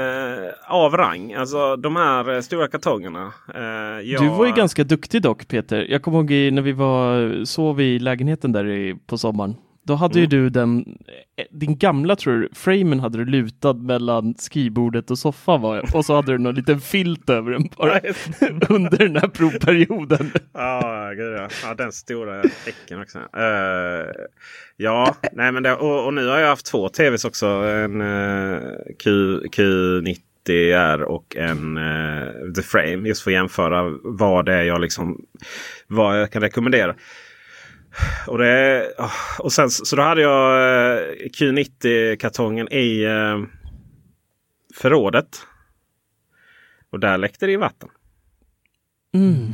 [0.66, 1.32] av rang.
[1.32, 3.32] Alltså de här eh, stora kartongerna.
[3.55, 3.62] Eh,
[4.11, 5.86] jag, Du var ju ganska duktig dock Peter.
[5.88, 9.55] Jag kommer ihåg när vi var, sov i lägenheten där i, på sommaren.
[9.85, 10.30] Då hade ju Mm.
[10.30, 10.99] du den,
[11.37, 15.97] eh, din gamla tror du, framen hade du lutad mellan skrivbordet och soffan var.
[15.97, 18.01] Och så hade du någon liten filt över den bara
[18.68, 20.30] under den här provperioden.
[20.53, 21.49] Ja, gud ja.
[21.64, 21.74] ja.
[21.74, 23.18] Den stora häcken också.
[23.18, 24.07] Eh,
[24.76, 27.47] ja, nej men det, och, och nu har jag haft två tvs också.
[27.47, 28.61] En eh,
[28.99, 33.09] Q, Q90R och en eh, The Frame.
[33.09, 35.20] Just för att jämföra vad det är jag liksom
[35.87, 36.95] vad jag kan rekommendera.
[38.26, 40.53] Och, det, ah, och sen så då hade jag
[40.93, 41.03] eh,
[41.38, 43.43] Q90-kartongen i eh,
[44.74, 45.40] förrådet.
[46.93, 47.88] Och där läckte det i vatten.
[49.14, 49.53] Mm.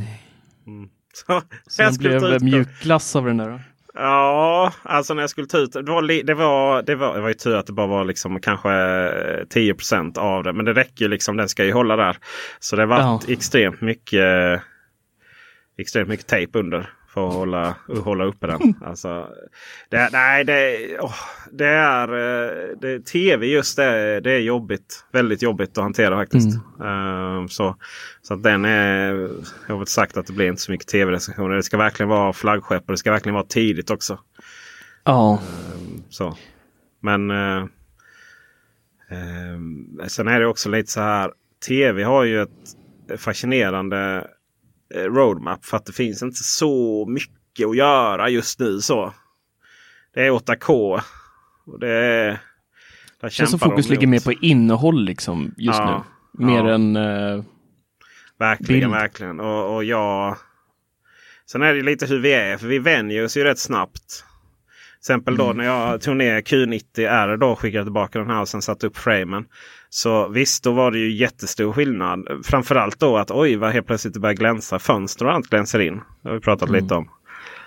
[1.12, 3.51] Så, Så jag den blev mjukglass av den där.
[3.51, 3.61] då.
[3.95, 5.82] Ja, alltså när jag skulle ta ut det.
[5.82, 8.70] Var, det, var, det, var, det var ju tur att det bara var liksom kanske
[8.70, 10.53] eh, 10% av det.
[10.53, 11.36] Men det räcker ju liksom.
[11.36, 12.16] Den ska ju hålla där.
[12.59, 13.20] Så det var Ja.
[13.28, 14.62] extremt mycket
[15.78, 16.91] extremt mycket tejp under.
[17.09, 18.74] För att hålla, hålla uppe den.
[18.84, 19.28] Alltså,
[19.88, 21.14] det, nej, det, åh,
[21.52, 25.04] det är eh, det, tv just det, det är jobbigt.
[25.12, 26.54] Väldigt jobbigt att hantera faktiskt.
[26.80, 27.76] Eh, så
[28.22, 29.14] så att den är,
[29.66, 31.56] jag har väl sagt att det blir inte så mycket tv-recensioner.
[31.56, 34.18] Det ska verkligen vara flaggskepp och det ska verkligen vara tidigt också.
[35.04, 35.40] Ja.
[36.09, 36.36] Så.
[37.00, 37.62] Men eh,
[39.11, 41.32] eh, sen är det också lite så här.
[41.68, 44.26] Tv har ju ett fascinerande
[44.95, 48.80] roadmap för att det finns inte så mycket att göra just nu.
[48.80, 49.14] så.
[50.14, 51.01] Det är 8K.
[51.66, 52.39] Och det är,
[53.20, 56.05] där Känns som fokus ligger mer på innehåll liksom just Ja.
[56.39, 56.47] nu.
[56.47, 56.74] Mer Ja.
[56.74, 57.45] än eh,
[58.39, 58.93] Verkligen, bild.
[58.93, 59.41] verkligen.
[59.41, 60.36] Och, och jag...
[61.47, 64.09] Sen är det lite hur vi är, för vi vänjer oss ju rätt snabbt.
[64.09, 68.49] Till exempel då när jag tog ner Q90R då och skickade tillbaka den här och
[68.49, 69.45] sen satte upp framen.
[69.91, 72.28] Så visst, då var det ju jättestor skillnad.
[72.45, 74.78] Framförallt då att oj vad helt plötsligt det börjar glänsa.
[74.78, 76.01] Fönster och allt glänser in.
[76.22, 77.11] Det har vi pratat lite om.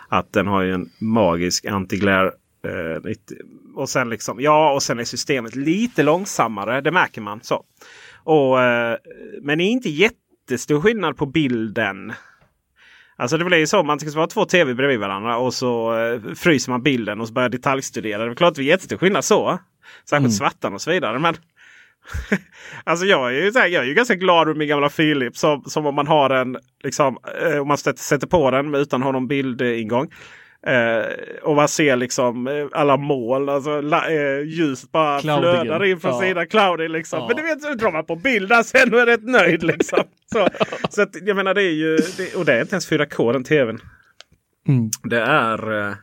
[0.09, 2.32] Att den har ju en magisk anti-glare
[2.67, 3.13] Eh,
[3.76, 6.82] och sen liksom, ja, och sen är systemet lite långsammare.
[6.82, 7.39] Det märker man.
[7.43, 7.63] så.
[8.24, 8.97] Och, eh,
[9.41, 12.13] men det är inte jättestor skillnad på bilden.
[13.15, 16.34] Alltså det blir ju så man ska vara två tv bredvid varandra och så eh,
[16.36, 18.26] fryser man bilden och så börjar detaljstudera.
[18.26, 19.59] Det är klart det är jättestor skillnad så.
[20.09, 20.32] Särskilt Mm.
[20.32, 21.19] svartan och så vidare.
[21.19, 21.36] Men
[22.84, 25.39] alltså jag är ju, här, jag är ju ganska glad med min gamla Philips.
[25.39, 29.06] Som, som om man har en, liksom, eh, om man sätter, på den utan att
[29.06, 30.08] ha någon bildingång.
[30.68, 31.06] Eh,
[31.43, 35.62] och man ser liksom eh, alla moln, alltså la, eh, ljuset bara Cloudigen.
[35.62, 36.22] flödar in från Ja.
[36.22, 36.47] sidan.
[36.47, 37.20] Cloudy liksom.
[37.20, 37.28] Ja.
[37.28, 39.99] Men du vet, så drar man på bild där sen och är rätt nöjd liksom.
[40.34, 40.47] Så,
[40.89, 43.43] så att, jag menar det är ju, det, och det är inte ens 4K den
[43.43, 43.80] tvn.
[44.68, 44.89] Mm.
[45.04, 45.88] Det är...
[45.89, 45.93] eh,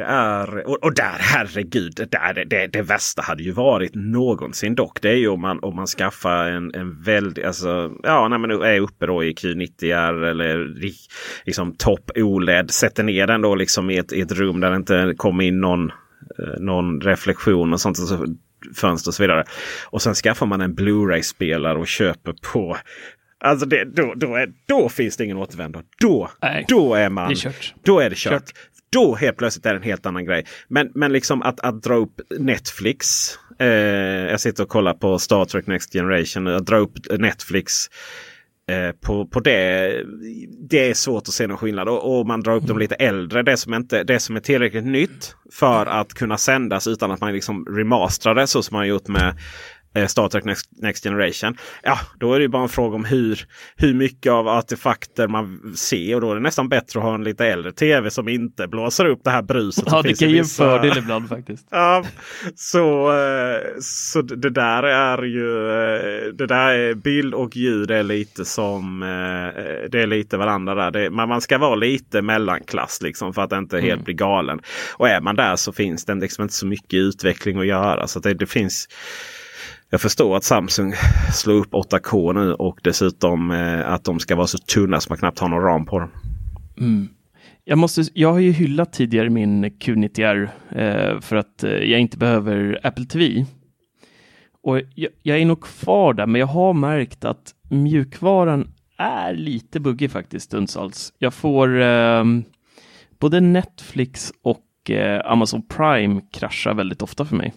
[0.00, 4.74] Det är, och, och där herregud, där, det, det, det värsta hade ju varit någonsin
[4.74, 5.00] dock.
[5.00, 8.50] Det är ju om man, om man skaffar en, en väldigt, alltså ja när man
[8.50, 10.74] är uppe då i Q90R eller
[11.44, 12.70] liksom topp OLED.
[12.70, 15.60] Sätter ner den då liksom i ett, i ett rum där det inte kommer in
[15.60, 15.90] någon,
[16.38, 17.96] eh, någon reflektion och sånt.
[17.96, 18.26] Så,
[18.74, 19.44] fönster och så vidare.
[19.84, 22.76] Och sen skaffar man en Blu-ray-spelare och köper på
[23.44, 25.82] Alltså det, då, då, är, då finns det ingen återvändo.
[26.00, 27.30] Då, Nej, då är man...
[27.30, 27.74] är.
[27.82, 28.32] Då är det kört.
[28.32, 28.52] Kört.
[28.92, 30.44] Då helt plötsligt är det en helt annan grej.
[30.68, 33.28] Men, men liksom att, att dra upp Netflix.
[33.58, 33.66] Eh,
[34.30, 36.46] jag sitter och kollar på Star Trek Next Generation.
[36.46, 37.86] Att dra upp Netflix
[38.70, 40.02] eh, på, på det.
[40.68, 41.88] Det är svårt att se någon skillnad.
[41.88, 43.42] Och, och man drar upp dem lite äldre.
[43.42, 47.32] Det som, inte, det som är tillräckligt nytt för att kunna sändas utan att man
[47.32, 49.36] liksom remasterar det så som man gjort med
[50.08, 51.56] Star Trek Next, Next Generation.
[51.82, 55.72] Ja, då är det ju bara en fråga om hur, hur mycket av artefakter man
[55.76, 56.14] ser.
[56.14, 59.04] Och då är det nästan bättre att ha en lite äldre tv som inte blåser
[59.04, 59.84] upp det här bruset.
[59.86, 61.66] Ja, det kan i ge en vissa- fördel ibland faktiskt.
[61.70, 62.04] Ja,
[62.54, 68.02] så, eh, så det där är ju eh, det där är bild och ljud är
[68.02, 69.08] lite som eh,
[69.90, 70.90] det är lite varandra där.
[70.90, 74.04] Det, man, man ska vara lite mellanklass liksom för att inte helt Mm.
[74.04, 74.60] bli galen.
[74.96, 78.06] Och är man där så finns det liksom inte så mycket utveckling att göra.
[78.06, 78.88] Så det, det finns
[79.90, 80.94] jag förstår att Samsung
[81.32, 85.18] slår upp 8K nu och dessutom eh, att de ska vara så tunna så man
[85.18, 86.10] knappt har någon ram på dem.
[86.78, 87.08] Mm.
[87.64, 92.18] Jag, måste, jag har ju hyllat tidigare min Q90R eh, för att eh, jag inte
[92.18, 93.46] behöver Apple TV.
[94.62, 99.80] Och jag, jag är nog kvar där, men jag har märkt att mjukvaran är lite
[99.80, 101.12] buggig faktiskt stundtals.
[101.18, 102.24] Jag får eh,
[103.18, 107.52] både Netflix och eh, Amazon Prime kraschar väldigt ofta för mig.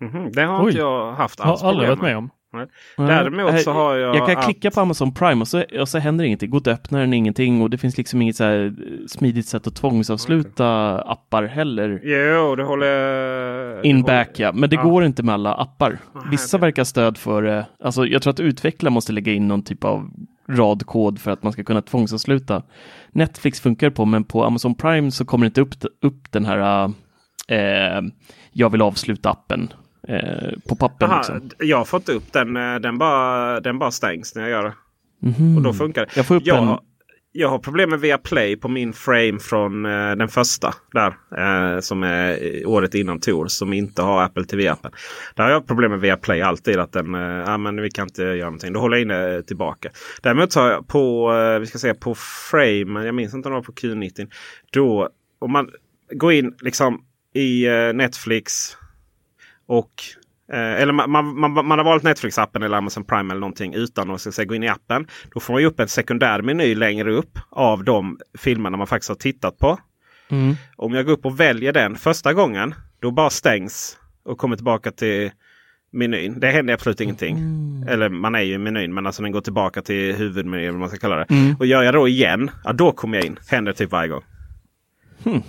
[0.00, 0.68] Mhm, Det har Oj.
[0.68, 2.30] inte jag haft alls Har aldrig varit med om.
[2.52, 2.66] Nej.
[2.96, 4.16] Däremot så har jag...
[4.16, 6.50] Jag kan att- klicka på Amazon Prime och så, och så händer ingenting.
[6.50, 8.70] Går att öppna den ingenting och det finns liksom inget så eh,
[9.08, 12.00] smidigt sätt att tvångsavsluta appar heller.
[12.04, 13.84] Jo, det håller jag...
[13.84, 14.82] In det back håller- ja, men det Ja.
[14.82, 15.98] går inte med alla appar.
[16.30, 17.66] Vissa verkar stöd för det.
[17.84, 20.10] Alltså jag tror att utvecklare måste lägga in någon typ av
[20.48, 22.62] radkod för att man ska kunna tvångsavsluta.
[23.12, 26.84] Netflix funkar på, men på Amazon Prime så kommer det inte upp, upp den här
[27.48, 28.02] eh,
[28.52, 29.72] jag vill avsluta appen
[30.08, 31.10] eh, på pappen.
[31.10, 31.50] Aha, Liksom.
[31.58, 32.56] Jag har fått upp den.
[32.56, 34.74] eh, Den bara, den bara stängs när jag gör det.
[35.28, 35.56] Mhm.
[35.56, 36.16] Och då funkar det.
[36.16, 36.78] Jag får upp jag, en-
[37.32, 40.74] jag har problem med Viaplay på min frame från eh, den första.
[40.92, 41.14] Där.
[41.74, 43.46] Eh, som är året innan Tor.
[43.46, 44.90] Som inte har Apple TV-appen.
[45.34, 46.78] Där har jag problem med Viaplay alltid.
[46.78, 48.72] Att den, eh, ja, men vi kan inte göra någonting.
[48.72, 49.90] Då håller jag inne eh, tillbaka.
[50.22, 51.30] Däremot har jag på,
[51.60, 52.14] vi ska säga på
[52.50, 53.04] frame.
[53.04, 54.28] Jag minns inte om det var på Q90.
[54.72, 55.70] Då, om man
[56.14, 57.00] går in liksom
[57.34, 58.76] i Netflix.
[59.66, 59.92] Och
[60.52, 64.10] Eh, eller man, man, man, man har valt Netflix-appen eller Amazon Prime eller någonting utan
[64.10, 65.06] att säga, gå in i appen.
[65.34, 69.08] Då får man ju upp en sekundär meny längre upp av de filmerna man faktiskt
[69.08, 69.78] har tittat på.
[70.28, 70.54] Mm.
[70.76, 74.90] Om jag går upp och väljer den första gången, då bara stängs och kommer tillbaka
[74.90, 75.30] till
[75.92, 76.40] menyn.
[76.40, 77.36] Det händer absolut ingenting.
[77.88, 80.88] Eller man är ju i menyn men alltså den går tillbaka till huvudmenyn vad man
[80.88, 81.26] ska kalla det.
[81.30, 81.56] Mm.
[81.58, 83.38] Och gör jag då igen, ja då kommer jag in.
[83.48, 84.22] Händer typ varje gång.
[85.24, 85.42] Hmm.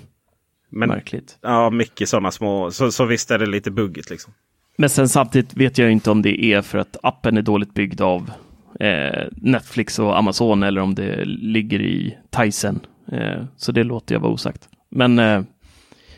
[0.70, 1.38] Men Märkligt.
[1.42, 2.72] ja, mycket sådana små.
[2.72, 4.34] Så, så visst är det lite buggigt liksom.
[4.78, 8.02] Men sen samtidigt vet jag inte om det är för att appen är dåligt byggd
[8.02, 8.32] av
[8.80, 12.80] eh, Netflix och Amazon eller om det ligger i Tyson.
[13.12, 14.70] Eh, så det låter jag vara osagt.
[14.90, 15.42] Men eh,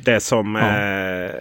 [0.06, 0.78] Det som Ja.
[0.80, 1.32] eh,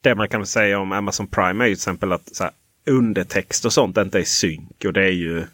[0.00, 2.50] det man kan säga om Amazon Prime är ju till exempel att här,
[2.86, 4.84] undertext och sånt inte är synk.
[4.84, 5.44] Och det är ju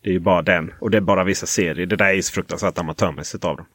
[0.00, 0.72] det är ju bara den.
[0.80, 1.86] Och det är bara vissa serier.
[1.86, 3.66] Det där är ju så fruktansvärt amatörmässigt av dem.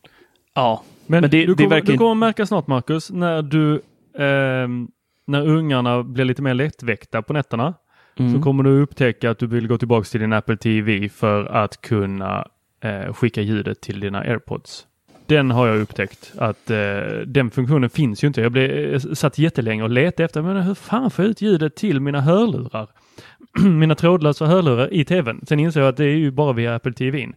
[0.57, 3.81] Ja, Men, Men det- du, kommer, verkar du kommer märka snart Marcus, när du
[4.17, 4.87] ehm,
[5.27, 7.73] när ungarna blir lite mer lättväckta på nätterna
[8.19, 8.33] Mm.
[8.33, 11.81] så kommer du upptäcka att du vill gå tillbaka till din Apple TV för att
[11.81, 12.47] kunna
[12.83, 14.85] eh, skicka ljudet till dina AirPods.
[15.25, 16.77] Den har jag upptäckt att eh,
[17.25, 18.41] den funktionen finns ju inte.
[18.41, 21.75] Jag blev eh, satt jättelänge och letade efter, men hur fan får jag ut ljudet
[21.75, 22.87] till mina hörlurar?
[23.69, 25.41] mina trådlösa hörlurar i tvn.
[25.47, 27.27] Sen inser jag att det är ju bara via Apple TV.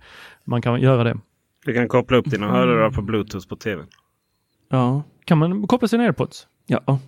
[0.45, 1.17] Man kan göra det.
[1.67, 3.83] Du kan koppla upp dina hörlurar på Bluetooth på tv.
[4.71, 5.03] Ja.
[5.25, 6.47] Kan man koppla sina airpods?
[6.67, 6.99] Ja.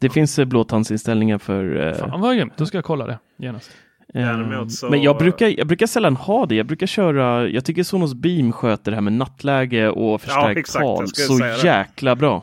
[0.00, 1.86] Det finns eh, blåtandsinställningar för...
[1.88, 3.70] eh, Fan vad grymt, då ska jag kolla det genast.
[4.14, 6.54] Däremot så- Men jag brukar, jag brukar sällan ha det.
[6.54, 10.82] Jag brukar köra, jag tycker Sonos Beam sköter det här med nattläge och förstärkt jag
[10.82, 11.44] tal så det.
[11.46, 11.66] Mm.
[11.66, 12.42] jäkla bra.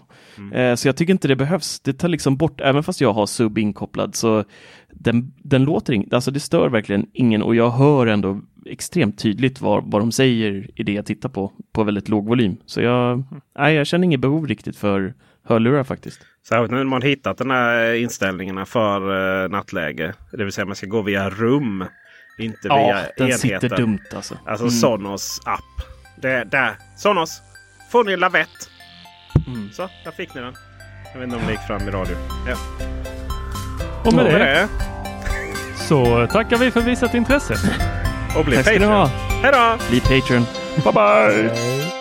[0.53, 1.79] Eh, Så jag tycker inte det behövs.
[1.79, 4.43] Det tar liksom bort, även fast jag har sub inkopplad så
[4.91, 9.61] den, den låter inte, alltså det stör verkligen ingen och jag hör ändå extremt tydligt
[9.61, 12.57] vad, vad de säger i det jag tittar på, på väldigt låg volym.
[12.65, 13.23] Så jag,
[13.59, 15.13] nej, jag känner inget behov riktigt för
[15.43, 16.19] hörlurar faktiskt.
[16.47, 19.11] Särskilt när man hittat den här inställningarna för
[19.43, 20.13] uh, nattläge.
[20.31, 21.85] Det vill säga man ska gå via rum.
[22.39, 23.39] Inte Ja, via den enheten.
[23.39, 24.37] sitter dumt alltså.
[24.45, 24.71] Alltså Mm.
[24.71, 25.87] Sonos app.
[26.21, 26.75] Det, där.
[26.97, 27.41] Sonos!
[27.91, 28.47] Får ni lavett?
[29.47, 29.69] Mm.
[29.73, 30.53] Så, där fick ni den.
[31.13, 32.15] Jag vet inte om det gick fram i radio.
[32.47, 32.55] Ja.
[34.03, 34.67] Och med Och med det det.
[35.87, 37.53] så tackar vi för visat intresse.
[38.37, 39.09] Och bli Patreon.
[39.43, 39.77] Hej då!
[39.89, 40.45] Bli Patreon.
[40.83, 42.00] Bye bye!